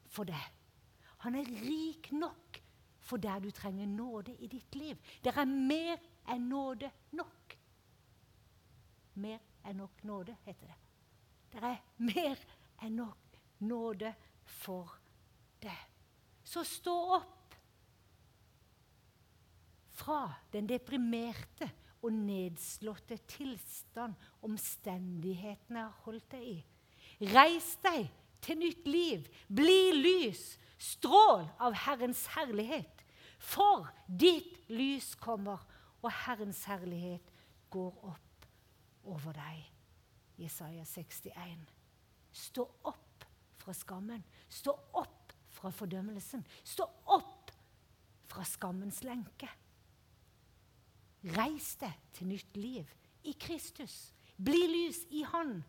for 0.07 0.25
det. 0.25 0.45
Han 1.25 1.35
er 1.35 1.49
rik 1.49 2.13
nok 2.13 2.61
for 3.03 3.17
der 3.17 3.39
du 3.39 3.51
trenger 3.51 3.87
nåde 3.87 4.35
i 4.37 4.47
ditt 4.47 4.75
liv. 4.75 4.99
Det 5.25 5.33
er 5.37 5.45
mer 5.45 5.97
enn 6.31 6.49
nåde 6.49 6.91
nok. 7.19 7.57
Mer 9.15 9.41
enn 9.67 9.77
nok 9.83 10.05
nåde, 10.05 10.37
heter 10.45 10.67
det. 10.67 10.79
Det 11.53 11.63
er 11.63 11.83
mer 11.99 12.45
enn 12.83 12.97
nok 13.01 13.32
nåde 13.63 14.13
for 14.45 14.91
det. 15.63 15.79
Så 16.45 16.65
stå 16.67 16.97
opp 17.17 17.55
fra 20.03 20.25
den 20.53 20.67
deprimerte 20.67 21.69
og 22.03 22.13
nedslåtte 22.17 23.21
tilstand 23.31 24.19
omstendighetene 24.43 25.85
har 25.87 26.01
holdt 26.07 26.33
deg 26.35 26.49
i. 26.57 26.59
Reis 27.31 27.77
deg 27.85 28.09
til 28.43 28.59
nytt 28.59 28.89
liv. 28.91 29.29
Bli 29.47 29.93
lys. 29.95 30.57
Strål 30.83 31.47
av 31.63 31.77
Herrens 31.85 32.25
herlighet. 32.35 33.05
For 33.39 33.87
ditt 34.07 34.59
lys 34.71 35.13
kommer, 35.19 35.63
og 36.03 36.11
Herrens 36.25 36.65
herlighet 36.67 37.31
går 37.71 37.93
opp 38.11 38.47
over 39.07 39.35
deg. 39.39 39.63
Jesaja 40.43 40.85
61. 40.89 41.63
Stå 42.33 42.67
opp 42.91 43.12
fra 43.63 43.75
skammen. 43.77 44.25
Stå 44.51 44.75
opp 44.99 45.35
fra 45.53 45.71
fordømmelsen. 45.71 46.45
Stå 46.65 46.87
opp 47.15 47.53
fra 48.33 48.45
skammens 48.49 49.03
lenke. 49.07 49.51
Reis 51.37 51.77
deg 51.79 52.11
til 52.17 52.33
nytt 52.33 52.57
liv 52.59 52.89
i 53.31 53.37
Kristus. 53.39 54.11
Bli 54.43 54.65
lys 54.67 55.05
i 55.15 55.23
Han. 55.31 55.61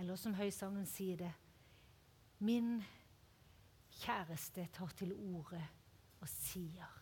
Eller 0.00 0.16
som 0.16 0.32
Høysangen 0.38 0.86
sier 0.88 1.18
det 1.20 1.32
Min 2.40 2.78
kjæreste 4.00 4.64
tar 4.72 4.94
til 4.96 5.12
orde 5.12 5.60
og 6.22 6.28
sier 6.30 6.99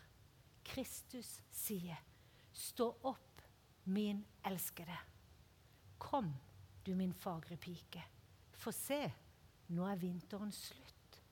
Kristus 0.69 1.39
sier, 1.51 1.99
stå 2.53 2.91
opp, 3.09 3.43
min 3.89 4.21
elskede. 4.45 4.97
Kom, 5.99 6.29
du 6.85 6.95
min 6.95 7.15
fagre 7.17 7.57
pike. 7.57 8.03
For 8.59 8.75
se, 8.77 9.01
nå 9.73 9.87
er 9.89 10.01
vinteren 10.01 10.53
slutt. 10.53 11.23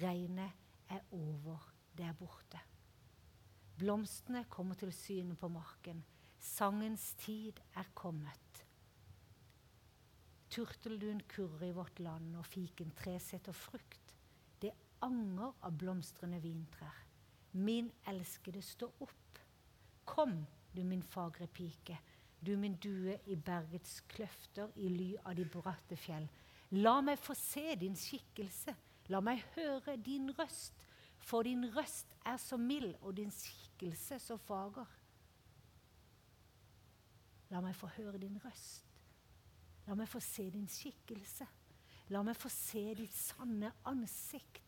Regnet 0.00 0.90
er 0.94 1.02
over 1.12 1.66
der 1.98 2.14
borte. 2.16 2.60
Blomstene 3.78 4.44
kommer 4.48 4.78
til 4.78 4.92
syne 4.94 5.34
på 5.36 5.50
marken. 5.50 6.04
Sangens 6.38 7.14
tid 7.18 7.58
er 7.74 7.88
kommet. 7.98 8.64
Turteldun 10.54 11.24
kurrer 11.26 11.66
i 11.66 11.74
vårt 11.74 11.98
land, 11.98 12.36
og 12.38 12.46
fikentre 12.46 13.16
setter 13.18 13.56
frukt. 13.56 14.14
Det 14.62 14.70
anger 15.02 15.56
av 15.66 15.74
blomstrende 15.80 16.38
vintrær. 16.44 17.00
Min 17.54 17.90
elskede, 18.10 18.62
stå 18.62 18.90
opp. 19.00 19.38
Kom, 20.04 20.44
du 20.74 20.82
min 20.84 21.02
fagre 21.02 21.46
pike, 21.46 21.98
du 22.40 22.56
min 22.58 22.74
due 22.76 23.18
i 23.26 23.36
bergets 23.36 24.00
kløfter, 24.10 24.72
i 24.76 24.88
ly 24.88 25.14
av 25.24 25.36
de 25.38 25.46
bratte 25.48 25.96
fjell. 25.96 26.26
La 26.74 26.98
meg 27.04 27.20
få 27.22 27.36
se 27.38 27.76
din 27.78 27.94
skikkelse, 27.96 28.74
la 29.08 29.20
meg 29.22 29.44
høre 29.54 29.96
din 29.96 30.32
røst, 30.34 30.74
for 31.24 31.46
din 31.46 31.64
røst 31.76 32.10
er 32.26 32.36
så 32.36 32.58
mild, 32.60 32.96
og 33.00 33.16
din 33.16 33.30
skikkelse 33.32 34.18
så 34.18 34.36
fager. 34.36 34.90
La 37.54 37.62
meg 37.62 37.76
få 37.78 37.86
høre 37.96 38.18
din 38.18 38.36
røst. 38.42 38.82
La 39.86 39.94
meg 39.94 40.08
få 40.08 40.20
se 40.24 40.48
din 40.50 40.66
skikkelse. 40.68 41.46
La 42.12 42.22
meg 42.24 42.36
få 42.36 42.50
se 42.52 42.82
ditt 42.98 43.14
sanne 43.14 43.70
ansikt. 43.88 44.63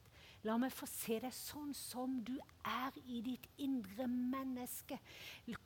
La 0.47 0.55
meg 0.61 0.71
få 0.71 0.87
se 0.87 1.17
deg 1.19 1.33
sånn 1.35 1.73
som 1.75 2.21
du 2.23 2.35
er 2.69 2.95
i 3.11 3.19
ditt 3.25 3.47
indre 3.63 4.05
menneske. 4.07 4.99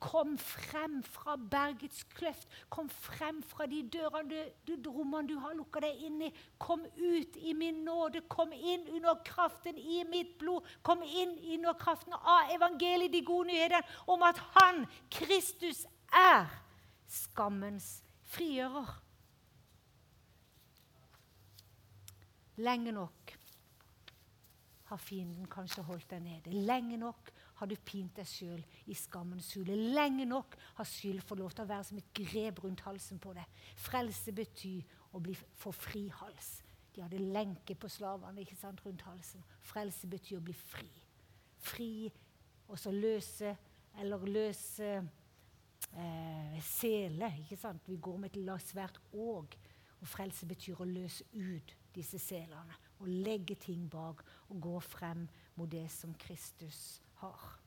Kom 0.01 0.37
frem 0.41 1.01
fra 1.05 1.35
bergets 1.37 2.01
kløft. 2.15 2.47
Kom 2.73 2.89
frem 2.89 3.43
fra 3.45 3.67
de 3.69 3.83
dørene, 3.93 4.47
du, 4.65 4.73
du, 4.73 4.89
rommene 4.89 5.29
du 5.29 5.35
har 5.43 5.53
lukka 5.57 5.83
deg 5.85 6.01
inn 6.07 6.23
i. 6.25 6.31
Kom 6.61 6.81
ut 6.97 7.37
i 7.37 7.53
min 7.57 7.83
nåde. 7.85 8.23
Kom 8.31 8.55
inn 8.55 8.87
under 8.95 9.19
kraften 9.27 9.77
i 9.77 10.01
mitt 10.09 10.33
blod. 10.41 10.65
Kom 10.87 11.03
inn 11.05 11.35
under 11.57 11.77
kraften 11.77 12.17
av 12.17 12.49
evangeliet, 12.55 13.13
de 13.13 13.21
gode 13.27 13.51
nyhetene 13.51 13.83
om 14.09 14.25
at 14.25 14.39
Han, 14.55 14.87
Kristus, 15.13 15.83
er 16.09 16.49
skammens 17.11 17.99
frigjører. 18.33 18.97
Lenge 22.61 22.95
nok 22.95 23.37
har 24.91 24.99
fienden 24.99 25.47
kanskje 25.51 25.83
holdt 25.87 26.09
deg 26.11 26.23
nede. 26.25 26.53
Lenge 26.67 26.97
nok 26.99 27.31
har 27.61 27.69
du 27.69 27.75
pint 27.87 28.15
deg 28.17 28.27
sjøl 28.27 28.63
i 28.91 28.95
skammens 28.97 29.53
hule. 29.55 29.77
Lenge 29.95 30.25
nok 30.27 30.57
har 30.79 30.87
skyld 30.87 31.23
fått 31.23 31.39
lov 31.39 31.53
til 31.55 31.63
å 31.63 31.69
være 31.69 31.87
som 31.87 32.01
et 32.01 32.11
grep 32.17 32.59
rundt 32.65 32.83
halsen 32.87 33.21
på 33.23 33.33
deg. 33.37 33.61
Frelse 33.79 34.33
betyr 34.35 35.15
å 35.15 35.21
bli, 35.23 35.35
få 35.61 35.71
fri 35.75 36.07
hals. 36.19 36.51
De 36.91 37.03
hadde 37.03 37.23
lenke 37.23 37.75
på 37.79 37.87
slavene 37.91 38.43
ikke 38.43 38.59
sant, 38.59 38.83
rundt 38.83 39.05
halsen. 39.07 39.43
Frelse 39.71 40.09
betyr 40.11 40.41
å 40.41 40.45
bli 40.49 40.55
fri. 40.57 40.89
Fri, 41.61 42.11
og 42.67 42.79
så 42.79 42.91
løse 42.91 43.55
eller 44.01 44.27
løse 44.27 44.91
eh, 44.91 46.57
sele. 46.67 47.31
ikke 47.45 47.59
sant? 47.59 47.87
Vi 47.87 47.95
går 47.95 48.17
med 48.17 48.35
et 48.35 48.67
svært 48.67 48.99
åg. 49.13 49.55
Og 50.01 50.09
frelse 50.09 50.47
betyr 50.49 50.81
å 50.81 50.89
løse 50.89 51.27
ut 51.31 51.75
disse 51.93 52.19
selene 52.19 52.77
og 53.01 53.09
legge 53.09 53.57
ting 53.59 53.87
bak 53.89 54.21
og 54.51 54.61
gå 54.61 54.79
frem 54.83 55.27
mot 55.55 55.71
det 55.71 55.87
som 55.91 56.13
Kristus 56.19 57.01
har. 57.21 57.57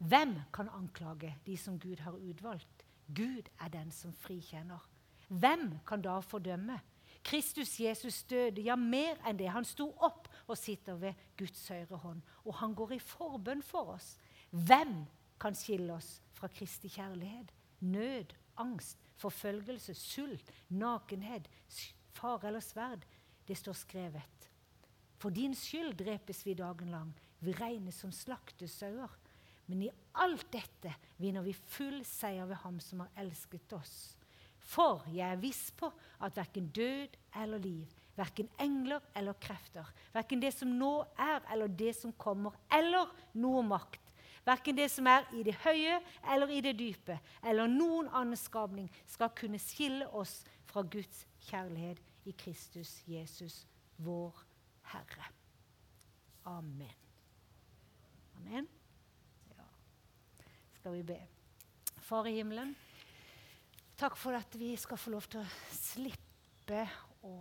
Hvem 0.00 0.38
kan 0.52 0.70
anklage 0.72 1.34
de 1.46 1.56
som 1.60 1.78
Gud 1.78 2.00
har 2.00 2.16
utvalgt? 2.16 2.86
Gud 3.14 3.50
er 3.60 3.68
den 3.68 3.90
som 3.92 4.14
frikjenner. 4.14 4.80
Hvem 5.28 5.74
kan 5.86 6.02
da 6.02 6.20
fordømme? 6.20 6.80
Kristus 7.24 7.80
Jesus 7.80 8.22
døde, 8.24 8.62
ja, 8.64 8.76
mer 8.76 9.18
enn 9.28 9.38
det. 9.38 9.50
Han 9.52 9.66
sto 9.68 9.90
opp 10.00 10.28
og 10.46 10.58
sitter 10.58 10.96
ved 10.96 11.18
Guds 11.38 11.68
høyre 11.68 11.98
hånd, 12.00 12.22
og 12.44 12.56
han 12.62 12.74
går 12.74 12.96
i 12.96 13.02
forbønn 13.02 13.62
for 13.62 13.92
oss. 13.96 14.14
Hvem 14.50 15.04
kan 15.40 15.54
skille 15.54 15.92
oss 15.92 16.20
fra 16.32 16.48
Kristi 16.48 16.88
kjærlighet? 16.88 17.52
Nød, 17.80 18.32
angst, 18.56 18.98
forfølgelse, 19.20 19.94
sult, 19.94 20.52
nakenhet, 20.68 21.48
fare 22.16 22.48
eller 22.48 22.64
sverd. 22.64 23.04
Det 23.48 23.56
står 23.58 23.76
skrevet. 23.76 24.50
For 25.20 25.32
din 25.34 25.52
skyld 25.56 25.98
drepes 26.00 26.44
vi 26.46 26.56
dagen 26.56 26.92
lang. 26.94 27.12
Vi 27.44 27.52
regnes 27.52 27.98
som 28.00 28.12
slaktesauer. 28.12 29.12
Men 29.68 29.84
i 29.84 29.90
alt 30.18 30.48
dette 30.52 30.92
vinner 31.20 31.44
vi 31.44 31.52
full 31.54 32.00
seier 32.08 32.48
ved 32.48 32.58
Ham 32.64 32.80
som 32.82 33.04
har 33.04 33.20
elsket 33.22 33.72
oss. 33.76 33.94
For 34.70 35.04
jeg 35.10 35.26
er 35.26 35.40
viss 35.40 35.68
på 35.76 35.90
at 36.22 36.36
verken 36.36 36.68
død 36.74 37.16
eller 37.38 37.62
liv, 37.62 37.86
verken 38.18 38.50
engler 38.60 39.02
eller 39.16 39.38
krefter, 39.40 39.86
verken 40.14 40.42
det 40.42 40.52
som 40.54 40.70
nå 40.78 40.92
er 41.18 41.40
eller 41.52 41.70
det 41.70 41.94
som 41.98 42.12
kommer, 42.12 42.54
eller 42.70 43.10
noe 43.34 43.62
makt, 43.66 44.02
verken 44.46 44.78
det 44.78 44.90
som 44.92 45.08
er 45.10 45.26
i 45.34 45.42
det 45.46 45.56
høye 45.64 45.98
eller 46.34 46.52
i 46.54 46.60
det 46.66 46.76
dype, 46.78 47.18
eller 47.42 47.70
noen 47.70 48.10
annen 48.10 48.38
skapning, 48.38 48.90
skal 49.06 49.32
kunne 49.38 49.62
skille 49.62 50.06
oss 50.14 50.40
fra 50.70 50.82
Guds 50.82 51.24
kjærlighet 51.48 52.02
i 52.30 52.36
Kristus 52.36 53.00
Jesus, 53.10 53.64
vår 53.98 54.49
Herre. 54.92 55.30
Amen. 56.50 56.94
Amen. 58.36 58.68
Ja. 59.56 59.66
Skal 60.78 60.96
vi 60.98 61.02
be. 61.12 61.18
Far 62.00 62.26
i 62.26 62.34
himmelen, 62.40 62.72
takk 64.00 64.16
for 64.18 64.34
at 64.34 64.56
vi 64.58 64.72
skal 64.80 64.98
få 64.98 65.12
lov 65.14 65.28
til 65.30 65.42
å 65.42 65.50
slippe 65.76 66.80
å 67.28 67.34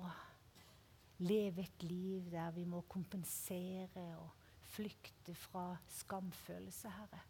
leve 1.26 1.64
et 1.66 1.84
liv 1.88 2.30
der 2.32 2.52
vi 2.56 2.68
må 2.70 2.84
kompensere 2.92 4.06
og 4.20 4.36
flykte 4.70 5.34
fra 5.36 5.72
skamfølelse, 6.00 6.92
Herre. 6.94 7.22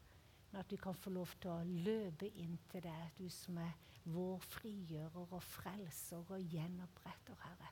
Men 0.49 0.63
at 0.63 0.71
vi 0.73 0.79
kan 0.81 0.97
få 0.97 1.13
lov 1.13 1.31
til 1.41 1.53
å 1.53 1.85
løpe 1.85 2.27
inn 2.41 2.57
til 2.71 2.83
deg, 2.83 3.13
du 3.17 3.29
som 3.31 3.59
er 3.61 3.75
vår 4.09 4.41
frigjører 4.49 5.35
og 5.37 5.43
frelser 5.45 6.25
og 6.33 6.53
gjenoppretter, 6.53 7.37
Herre. 7.45 7.71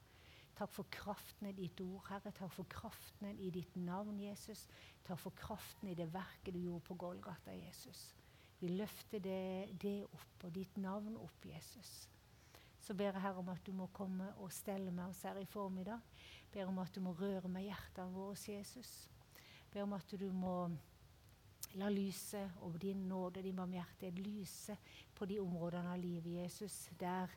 Takk 0.57 0.71
for 0.73 0.89
kraften 0.89 1.51
i 1.51 1.53
ditt 1.53 1.81
ord, 1.85 2.01
Herre. 2.09 2.31
Takk 2.33 2.53
for 2.55 2.65
kraften 2.69 3.37
i 3.37 3.51
ditt 3.53 3.75
navn, 3.77 4.17
Jesus. 4.23 4.65
Takk 5.05 5.19
for 5.21 5.35
kraften 5.37 5.91
i 5.91 5.97
det 5.97 6.07
verket 6.13 6.55
du 6.55 6.63
gjorde 6.63 6.85
på 6.87 6.97
Golgata, 6.97 7.53
Jesus. 7.53 8.15
Vi 8.59 8.71
løfter 8.73 9.21
det, 9.21 9.69
det 9.81 9.99
opp, 10.07 10.47
og 10.47 10.55
ditt 10.55 10.79
navn 10.81 11.13
opp, 11.21 11.45
Jesus. 11.45 12.07
Så 12.81 12.95
ber 12.97 13.11
jeg 13.11 13.21
Herre 13.21 13.43
om 13.43 13.53
at 13.53 13.61
du 13.67 13.73
må 13.75 13.85
komme 13.93 14.31
og 14.41 14.53
stelle 14.55 14.91
med 14.91 15.11
oss 15.11 15.21
her 15.27 15.37
i 15.37 15.45
formiddag. 15.45 16.01
Ber 16.53 16.71
om 16.71 16.81
at 16.81 16.95
du 16.95 17.03
må 17.05 17.13
røre 17.19 17.51
med 17.51 17.67
hjertene 17.67 18.15
våre, 18.15 18.37
Jesus. 18.49 18.93
Ber 19.69 19.85
om 19.85 19.93
at 19.93 20.17
du 20.17 20.29
må 20.33 20.59
La 21.77 21.89
lyset 21.89 22.51
over 22.63 22.79
din 22.79 22.97
nåde, 23.09 23.41
din 23.43 23.55
barmhjertighet, 23.55 24.19
lyse 24.23 24.77
på 25.15 25.25
de 25.25 25.39
områdene 25.41 25.91
av 25.91 25.99
livet, 25.99 26.37
Jesus, 26.39 26.89
der 26.99 27.33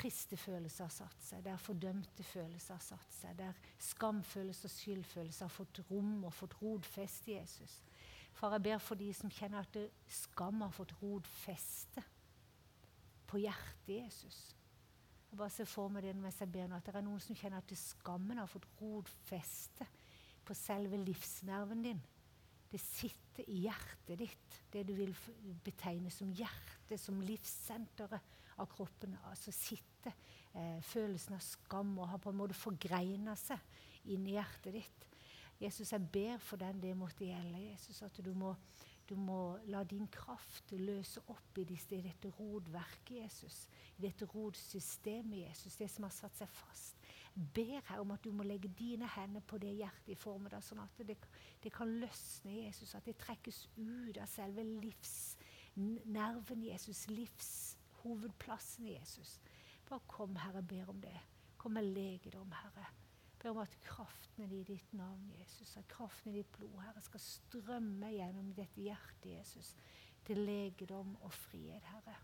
triste 0.00 0.36
følelser 0.40 0.86
har 0.86 0.94
satt 0.94 1.24
seg, 1.24 1.42
der 1.44 1.60
fordømte 1.60 2.24
følelser 2.24 2.78
har 2.78 2.84
satt 2.84 3.16
seg, 3.18 3.34
der 3.38 3.58
skamfølelse 3.90 4.68
og 4.68 4.72
skyldfølelse 4.74 5.44
har 5.44 5.52
fått 5.52 5.82
rom 5.90 6.24
og 6.24 6.32
fått 6.34 6.56
rodfeste, 6.62 7.34
Jesus. 7.34 7.80
Far, 8.32 8.54
jeg 8.56 8.64
ber 8.68 8.80
for 8.80 9.00
de 9.00 9.10
som 9.16 9.32
kjenner 9.32 9.66
at 9.66 9.76
skam 10.08 10.62
har 10.64 10.72
fått 10.72 10.94
rodfeste 11.02 12.04
på 13.30 13.42
hjertet, 13.42 13.90
i 13.90 13.98
Jesus. 14.00 14.38
Jeg 15.30 15.38
bare 15.38 15.52
ser 15.54 15.68
for 15.70 15.90
meg 15.92 16.06
det 16.06 16.14
mens 16.18 16.40
jeg 16.42 16.50
ber 16.50 16.70
nå, 16.70 16.78
at 16.78 16.88
det 16.88 16.96
er 16.98 17.06
noen 17.06 17.22
som 17.22 17.36
kjenner 17.38 17.62
at 17.62 17.74
skammen 17.78 18.40
har 18.40 18.50
fått 18.50 18.66
rodfeste 18.80 19.86
på 20.46 20.56
selve 20.58 20.98
livsnerven 20.98 21.84
din. 21.84 22.00
Det 22.70 22.80
sitter 22.82 23.46
i 23.50 23.64
hjertet 23.66 24.18
ditt, 24.18 24.58
det 24.72 24.82
du 24.86 24.94
vil 24.98 25.14
betegne 25.64 26.10
som 26.14 26.30
hjertet, 26.34 26.98
som 27.02 27.20
livssenteret 27.22 28.36
av 28.60 28.68
kroppen. 28.70 29.16
Altså 29.30 29.54
sitter 29.54 29.89
eh, 30.08 30.80
følelsen 30.82 31.36
av 31.36 31.44
skam 31.44 31.92
og 31.98 32.08
har 32.12 32.22
på 32.22 32.32
en 32.32 32.40
måte 32.40 32.58
forgreina 32.58 33.36
seg 33.38 33.60
inn 34.14 34.26
i 34.26 34.36
hjertet 34.38 34.76
ditt. 34.78 35.06
Jesus, 35.60 35.92
jeg 35.92 36.06
ber 36.12 36.38
for 36.40 36.60
den 36.60 36.80
det 36.80 36.94
måtte 36.96 37.26
gjelde. 37.26 37.60
Jesus, 37.66 38.00
At 38.02 38.16
du 38.24 38.32
må, 38.32 38.54
du 39.08 39.14
må 39.16 39.58
la 39.68 39.82
din 39.84 40.06
kraft 40.08 40.72
løse 40.72 41.20
opp 41.28 41.58
i, 41.60 41.66
disse, 41.68 41.98
i 41.98 42.04
dette 42.06 42.30
rodverket, 42.38 43.18
Jesus. 43.18 43.66
I 43.98 44.06
dette 44.06 44.24
rodsystemet, 44.32 45.44
Jesus. 45.50 45.76
Det 45.76 45.90
som 45.92 46.08
har 46.08 46.16
satt 46.16 46.40
seg 46.40 46.48
fast 46.48 46.96
ber 47.34 47.80
her 47.86 48.00
om 48.00 48.10
at 48.10 48.24
du 48.24 48.32
må 48.34 48.42
legge 48.42 48.68
dine 48.78 49.08
hender 49.14 49.42
på 49.46 49.58
det 49.62 49.72
hjertet 49.78 50.12
i 50.12 50.18
formiddag, 50.18 50.62
sånn 50.64 50.82
at 50.82 51.02
det, 51.06 51.16
det, 51.62 51.72
kan 51.72 51.88
løsne, 52.00 52.56
Jesus. 52.66 52.94
At 52.94 53.06
det 53.06 53.18
trekkes 53.20 53.62
ut 53.76 54.18
av 54.18 54.28
selve 54.30 54.64
livsnerven 54.66 56.64
Jesus, 56.66 57.06
livshovedplassen 57.12 58.90
Jesus. 58.90 59.38
Bare 59.90 60.06
kom, 60.06 60.36
Herre, 60.38 60.62
ber 60.62 60.90
om 60.92 61.00
det. 61.02 61.16
Kom 61.58 61.74
med 61.74 61.88
legedom, 61.90 62.52
Herre. 62.54 62.86
Ber 63.40 63.50
om 63.50 63.58
at 63.58 63.72
kraften 63.82 64.52
i 64.52 64.62
ditt 64.64 64.92
navn, 64.94 65.30
Jesus, 65.40 65.76
at 65.76 65.88
kraften 65.90 66.30
i 66.30 66.38
ditt 66.38 66.52
blod, 66.54 66.76
Herre, 66.84 67.02
skal 67.02 67.22
strømme 67.24 68.12
gjennom 68.14 68.52
dette 68.54 68.84
hjertet, 68.84 69.32
Jesus, 69.32 69.72
til 70.26 70.44
legedom 70.46 71.16
og 71.24 71.32
frihet, 71.34 71.82
Herre. 71.90 72.14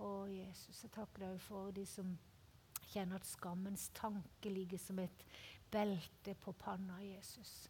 Å, 0.00 0.08
Jesus, 0.30 0.80
jeg 0.82 0.94
takker 0.94 1.26
deg 1.26 1.42
for 1.44 1.74
de 1.74 1.84
som 1.86 2.16
kjenner 2.94 3.20
at 3.20 3.28
skammens 3.28 3.90
tanke 3.94 4.50
ligger 4.50 4.80
som 4.80 4.98
et 5.02 5.24
belte 5.70 6.34
på 6.40 6.54
panna 6.58 6.96
Jesus. 7.04 7.66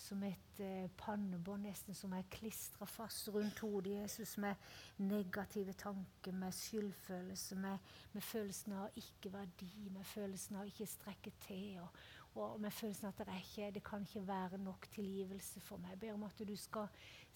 Som 0.00 0.22
et 0.24 0.60
eh, 0.64 0.86
pannebånd 0.96 1.66
nesten 1.68 1.96
som 1.96 2.14
er 2.16 2.28
klistra 2.32 2.86
fast 2.88 3.28
rundt 3.34 3.60
hodet 3.60 3.98
Jesus 3.98 4.36
med 4.40 4.56
negative 5.02 5.74
tanker, 5.78 6.32
med 6.32 6.56
skyldfølelse, 6.56 7.58
med, 7.60 7.92
med 8.14 8.24
følelsen 8.24 8.78
av 8.80 8.96
ikke-verdi, 9.02 9.90
med 9.92 10.08
følelsen 10.08 10.56
av 10.60 10.70
ikke 10.70 10.88
strekke 10.88 11.34
til. 11.44 11.76
Og, 11.82 12.00
og 12.40 12.56
med 12.64 12.72
følelsen 12.72 13.10
av 13.10 13.20
at 13.20 13.28
det, 13.28 13.42
ikke, 13.44 13.70
det 13.76 13.84
kan 13.84 14.08
ikke 14.08 14.24
være 14.28 14.62
nok 14.64 14.88
tilgivelse 14.94 15.60
for 15.66 15.82
meg. 15.82 15.98
Jeg 15.98 16.02
ber 16.06 16.16
om 16.16 16.26
at 16.30 16.42
du 16.48 16.56
skal, 16.56 16.88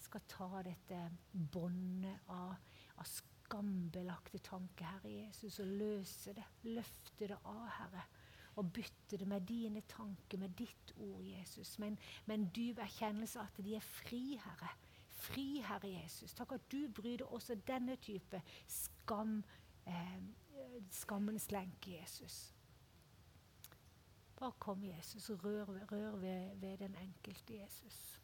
skal 0.07 0.27
ta 0.31 0.49
dette 0.65 1.05
båndet 1.53 2.33
av, 2.33 2.57
av 2.97 3.09
skam 3.13 3.33
skambelagte 3.45 4.39
tanker, 4.43 4.85
Herre 4.85 5.11
Jesus, 5.11 5.59
og 5.59 5.67
løse 5.79 6.33
det. 6.33 6.45
Løfte 6.63 7.29
det 7.29 7.37
av, 7.45 7.67
Herre. 7.77 8.05
Og 8.55 8.73
bytte 8.73 9.17
det 9.17 9.27
med 9.27 9.41
dine 9.41 9.81
tanker, 9.81 10.37
med 10.37 10.49
ditt 10.49 10.93
ord, 10.97 11.21
Jesus. 11.23 11.79
Men 11.79 11.99
med 12.25 12.35
en 12.35 12.49
dyp 12.55 12.79
erkjennelse 12.79 13.39
at 13.39 13.63
de 13.65 13.75
er 13.75 13.79
fri, 13.79 14.39
Herre. 14.43 14.69
Fri, 15.09 15.61
Herre 15.67 15.91
Jesus. 15.91 16.33
Takk 16.33 16.51
at 16.51 16.71
du 16.71 16.87
bryr 16.95 17.17
deg 17.17 17.27
også 17.27 17.55
denne 17.67 17.95
type 17.95 18.41
skam. 18.67 19.43
Eh, 19.87 20.21
skammens 20.91 21.51
lenke, 21.51 21.97
Jesus. 21.99 22.55
Bare 24.35 24.51
kom, 24.59 24.83
Jesus, 24.83 25.29
og 25.29 25.43
rør, 25.43 25.65
rør 25.91 26.15
ved, 26.15 26.55
ved 26.55 26.77
den 26.77 26.95
enkelte 26.95 27.53
Jesus. 27.53 28.21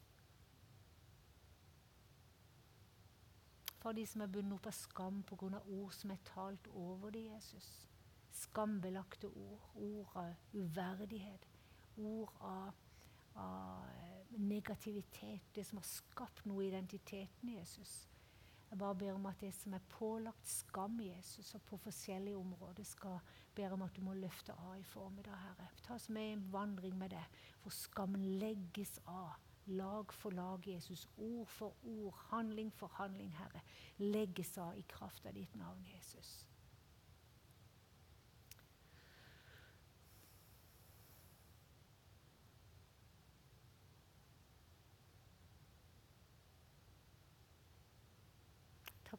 For 3.81 3.91
de 3.91 4.05
som 4.05 4.21
er 4.21 4.27
bundet 4.27 4.53
opp 4.53 4.67
av 4.69 4.75
skam 4.77 5.23
pga. 5.23 5.57
ord 5.57 5.91
som 5.91 6.11
er 6.11 6.19
talt 6.25 6.67
over 6.67 7.09
dem, 7.09 7.33
Jesus. 7.33 7.90
Skambelagte 8.31 9.27
ord. 9.27 9.67
Ord 9.75 10.15
av 10.15 10.33
uverdighet. 10.53 11.47
Ord 11.97 12.29
av, 12.39 12.71
av 13.35 13.83
negativitet. 14.37 15.51
Det 15.55 15.63
som 15.67 15.77
har 15.77 15.87
skapt 15.87 16.45
noe 16.45 16.63
i 16.63 16.71
identiteten 16.71 17.53
Jesus. 17.55 18.07
Jeg 18.71 18.79
bare 18.79 18.95
ber 18.95 19.11
om 19.17 19.25
at 19.27 19.41
det 19.43 19.51
som 19.51 19.73
er 19.75 19.83
pålagt 19.91 20.47
skam 20.47 20.99
i 21.03 21.09
Jesus, 21.09 21.49
og 21.57 21.61
på 21.67 21.77
forskjellige 21.83 22.37
områder, 22.39 22.85
skal 22.87 23.17
ber 23.55 23.73
om 23.75 23.81
at 23.83 23.95
du 23.95 24.01
må 24.01 24.13
løfte 24.15 24.55
av 24.55 24.77
i 24.79 24.85
formiddag, 24.87 25.35
Herre. 25.35 25.67
Ta 25.83 25.97
oss 25.97 26.07
med 26.09 26.29
i 26.29 26.35
en 26.37 26.45
vandring 26.53 26.95
med 26.97 27.11
det, 27.11 27.23
for 27.59 27.75
skammen 27.75 28.23
legges 28.39 28.95
av. 29.05 29.35
Lag 29.65 30.13
for 30.13 30.31
lag, 30.31 30.63
Jesus. 30.67 31.03
Ord 31.17 31.47
for 31.47 31.75
ord, 31.83 32.13
handling 32.29 32.71
for 32.71 32.87
handling, 32.95 33.35
Herre. 33.35 33.61
Legges 33.97 34.57
av 34.57 34.77
i 34.79 34.87
kraft 34.87 35.25
av 35.25 35.35
ditt 35.35 35.55
navn, 35.55 35.83
Jesus. 35.91 36.45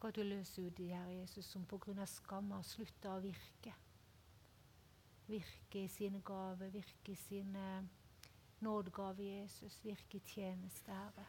Takk 0.03 0.17
at 0.17 0.17
du 0.19 0.27
løser 0.27 0.65
ut 0.67 0.75
de 0.77 0.89
her, 0.91 1.11
Jesus, 1.15 1.47
som 1.47 1.63
pga. 1.65 2.05
skam 2.11 2.49
har 2.51 2.65
slutta 2.67 3.13
å 3.15 3.21
virke. 3.23 3.71
Virke 5.29 5.85
i 5.85 5.89
sine 5.89 6.19
gaver, 6.27 6.73
virke 6.75 7.13
i 7.13 7.21
sine 7.21 7.85
nådegave, 8.67 9.23
Jesus. 9.23 9.79
Virke 9.85 10.19
i 10.19 10.25
tjeneste, 10.27 10.91
Herre. 10.91 11.29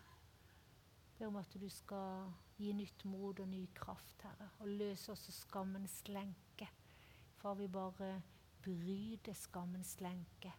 Ber 1.20 1.28
om 1.28 1.38
at 1.38 1.54
du 1.54 1.70
skal 1.70 2.34
gi 2.58 2.74
nytt 2.74 3.06
mod 3.06 3.46
og 3.46 3.54
ny 3.54 3.68
kraft, 3.78 4.26
Herre. 4.26 4.50
Og 4.66 4.74
løse 4.82 5.12
også 5.14 5.38
skammens 5.38 6.02
lenke. 6.10 6.72
Far, 7.38 7.54
vi 7.62 7.70
bare 7.70 8.24
bryter 8.66 9.38
skammens 9.38 10.00
lenke, 10.02 10.50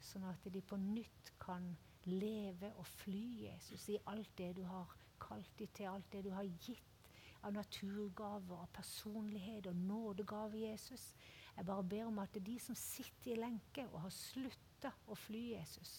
sånn 0.00 0.24
at 0.24 0.48
de 0.54 0.64
på 0.64 0.80
nytt 0.80 1.34
kan 1.36 1.74
leve 2.08 2.72
og 2.80 2.88
fly, 3.04 3.50
Jesus, 3.50 3.90
i 3.92 4.00
alt 4.06 4.38
det 4.40 4.54
du 4.56 4.64
har 4.64 4.96
kalt 5.20 5.58
dem 5.58 5.68
til, 5.68 5.92
alt 5.92 6.08
det 6.16 6.24
du 6.24 6.32
har 6.32 6.48
gitt 6.64 6.94
av 7.42 7.52
naturgaver, 7.54 8.56
av 8.56 8.70
personlighet 8.72 9.66
og 9.70 9.76
nådegave, 9.76 10.60
Jesus. 10.68 11.14
Jeg 11.56 11.66
bare 11.66 11.84
ber 11.84 12.06
om 12.06 12.18
at 12.22 12.38
de 12.46 12.58
som 12.62 12.76
sitter 12.78 13.34
i 13.34 13.40
lenke 13.40 13.86
og 13.92 14.00
har 14.06 14.14
slutta 14.14 14.92
å 15.06 15.16
fly 15.18 15.42
Jesus, 15.54 15.92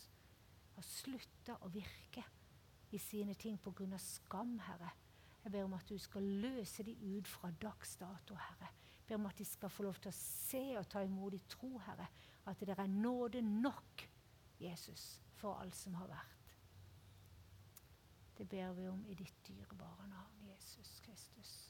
har 0.76 0.86
slutta 0.88 1.58
å 1.66 1.72
virke 1.74 2.24
i 2.92 2.98
sine 2.98 3.36
ting 3.36 3.58
pga. 3.58 3.98
skam, 3.98 4.60
Herre. 4.60 4.92
Jeg 5.44 5.52
ber 5.52 5.64
om 5.64 5.74
at 5.74 5.90
du 5.90 5.98
skal 5.98 6.24
løse 6.24 6.84
de 6.84 6.96
ut 7.18 7.28
fra 7.28 7.52
dags 7.52 7.96
dato, 7.96 8.36
Herre. 8.36 8.72
Jeg 9.00 9.08
ber 9.08 9.16
om 9.16 9.26
at 9.26 9.38
de 9.38 9.46
skal 9.46 9.70
få 9.70 9.84
lov 9.84 10.00
til 10.00 10.10
å 10.10 10.18
se 10.18 10.64
og 10.78 10.90
ta 10.90 11.04
imot 11.04 11.34
i 11.34 11.42
tro, 11.48 11.78
Herre. 11.78 12.08
At 12.46 12.60
det 12.60 12.76
er 12.78 12.88
nåde 12.88 13.42
nok, 13.42 14.10
Jesus, 14.60 15.20
for 15.36 15.60
alt 15.62 15.76
som 15.76 15.94
har 15.94 16.08
vært. 16.08 16.39
Det 18.40 18.50
ber 18.50 18.74
vi 18.74 18.88
om 18.88 19.06
i 19.08 19.14
ditt 19.14 19.48
dyrebare 19.48 20.08
navn, 20.08 20.48
Jesus 20.48 21.00
Kristus. 21.00 21.69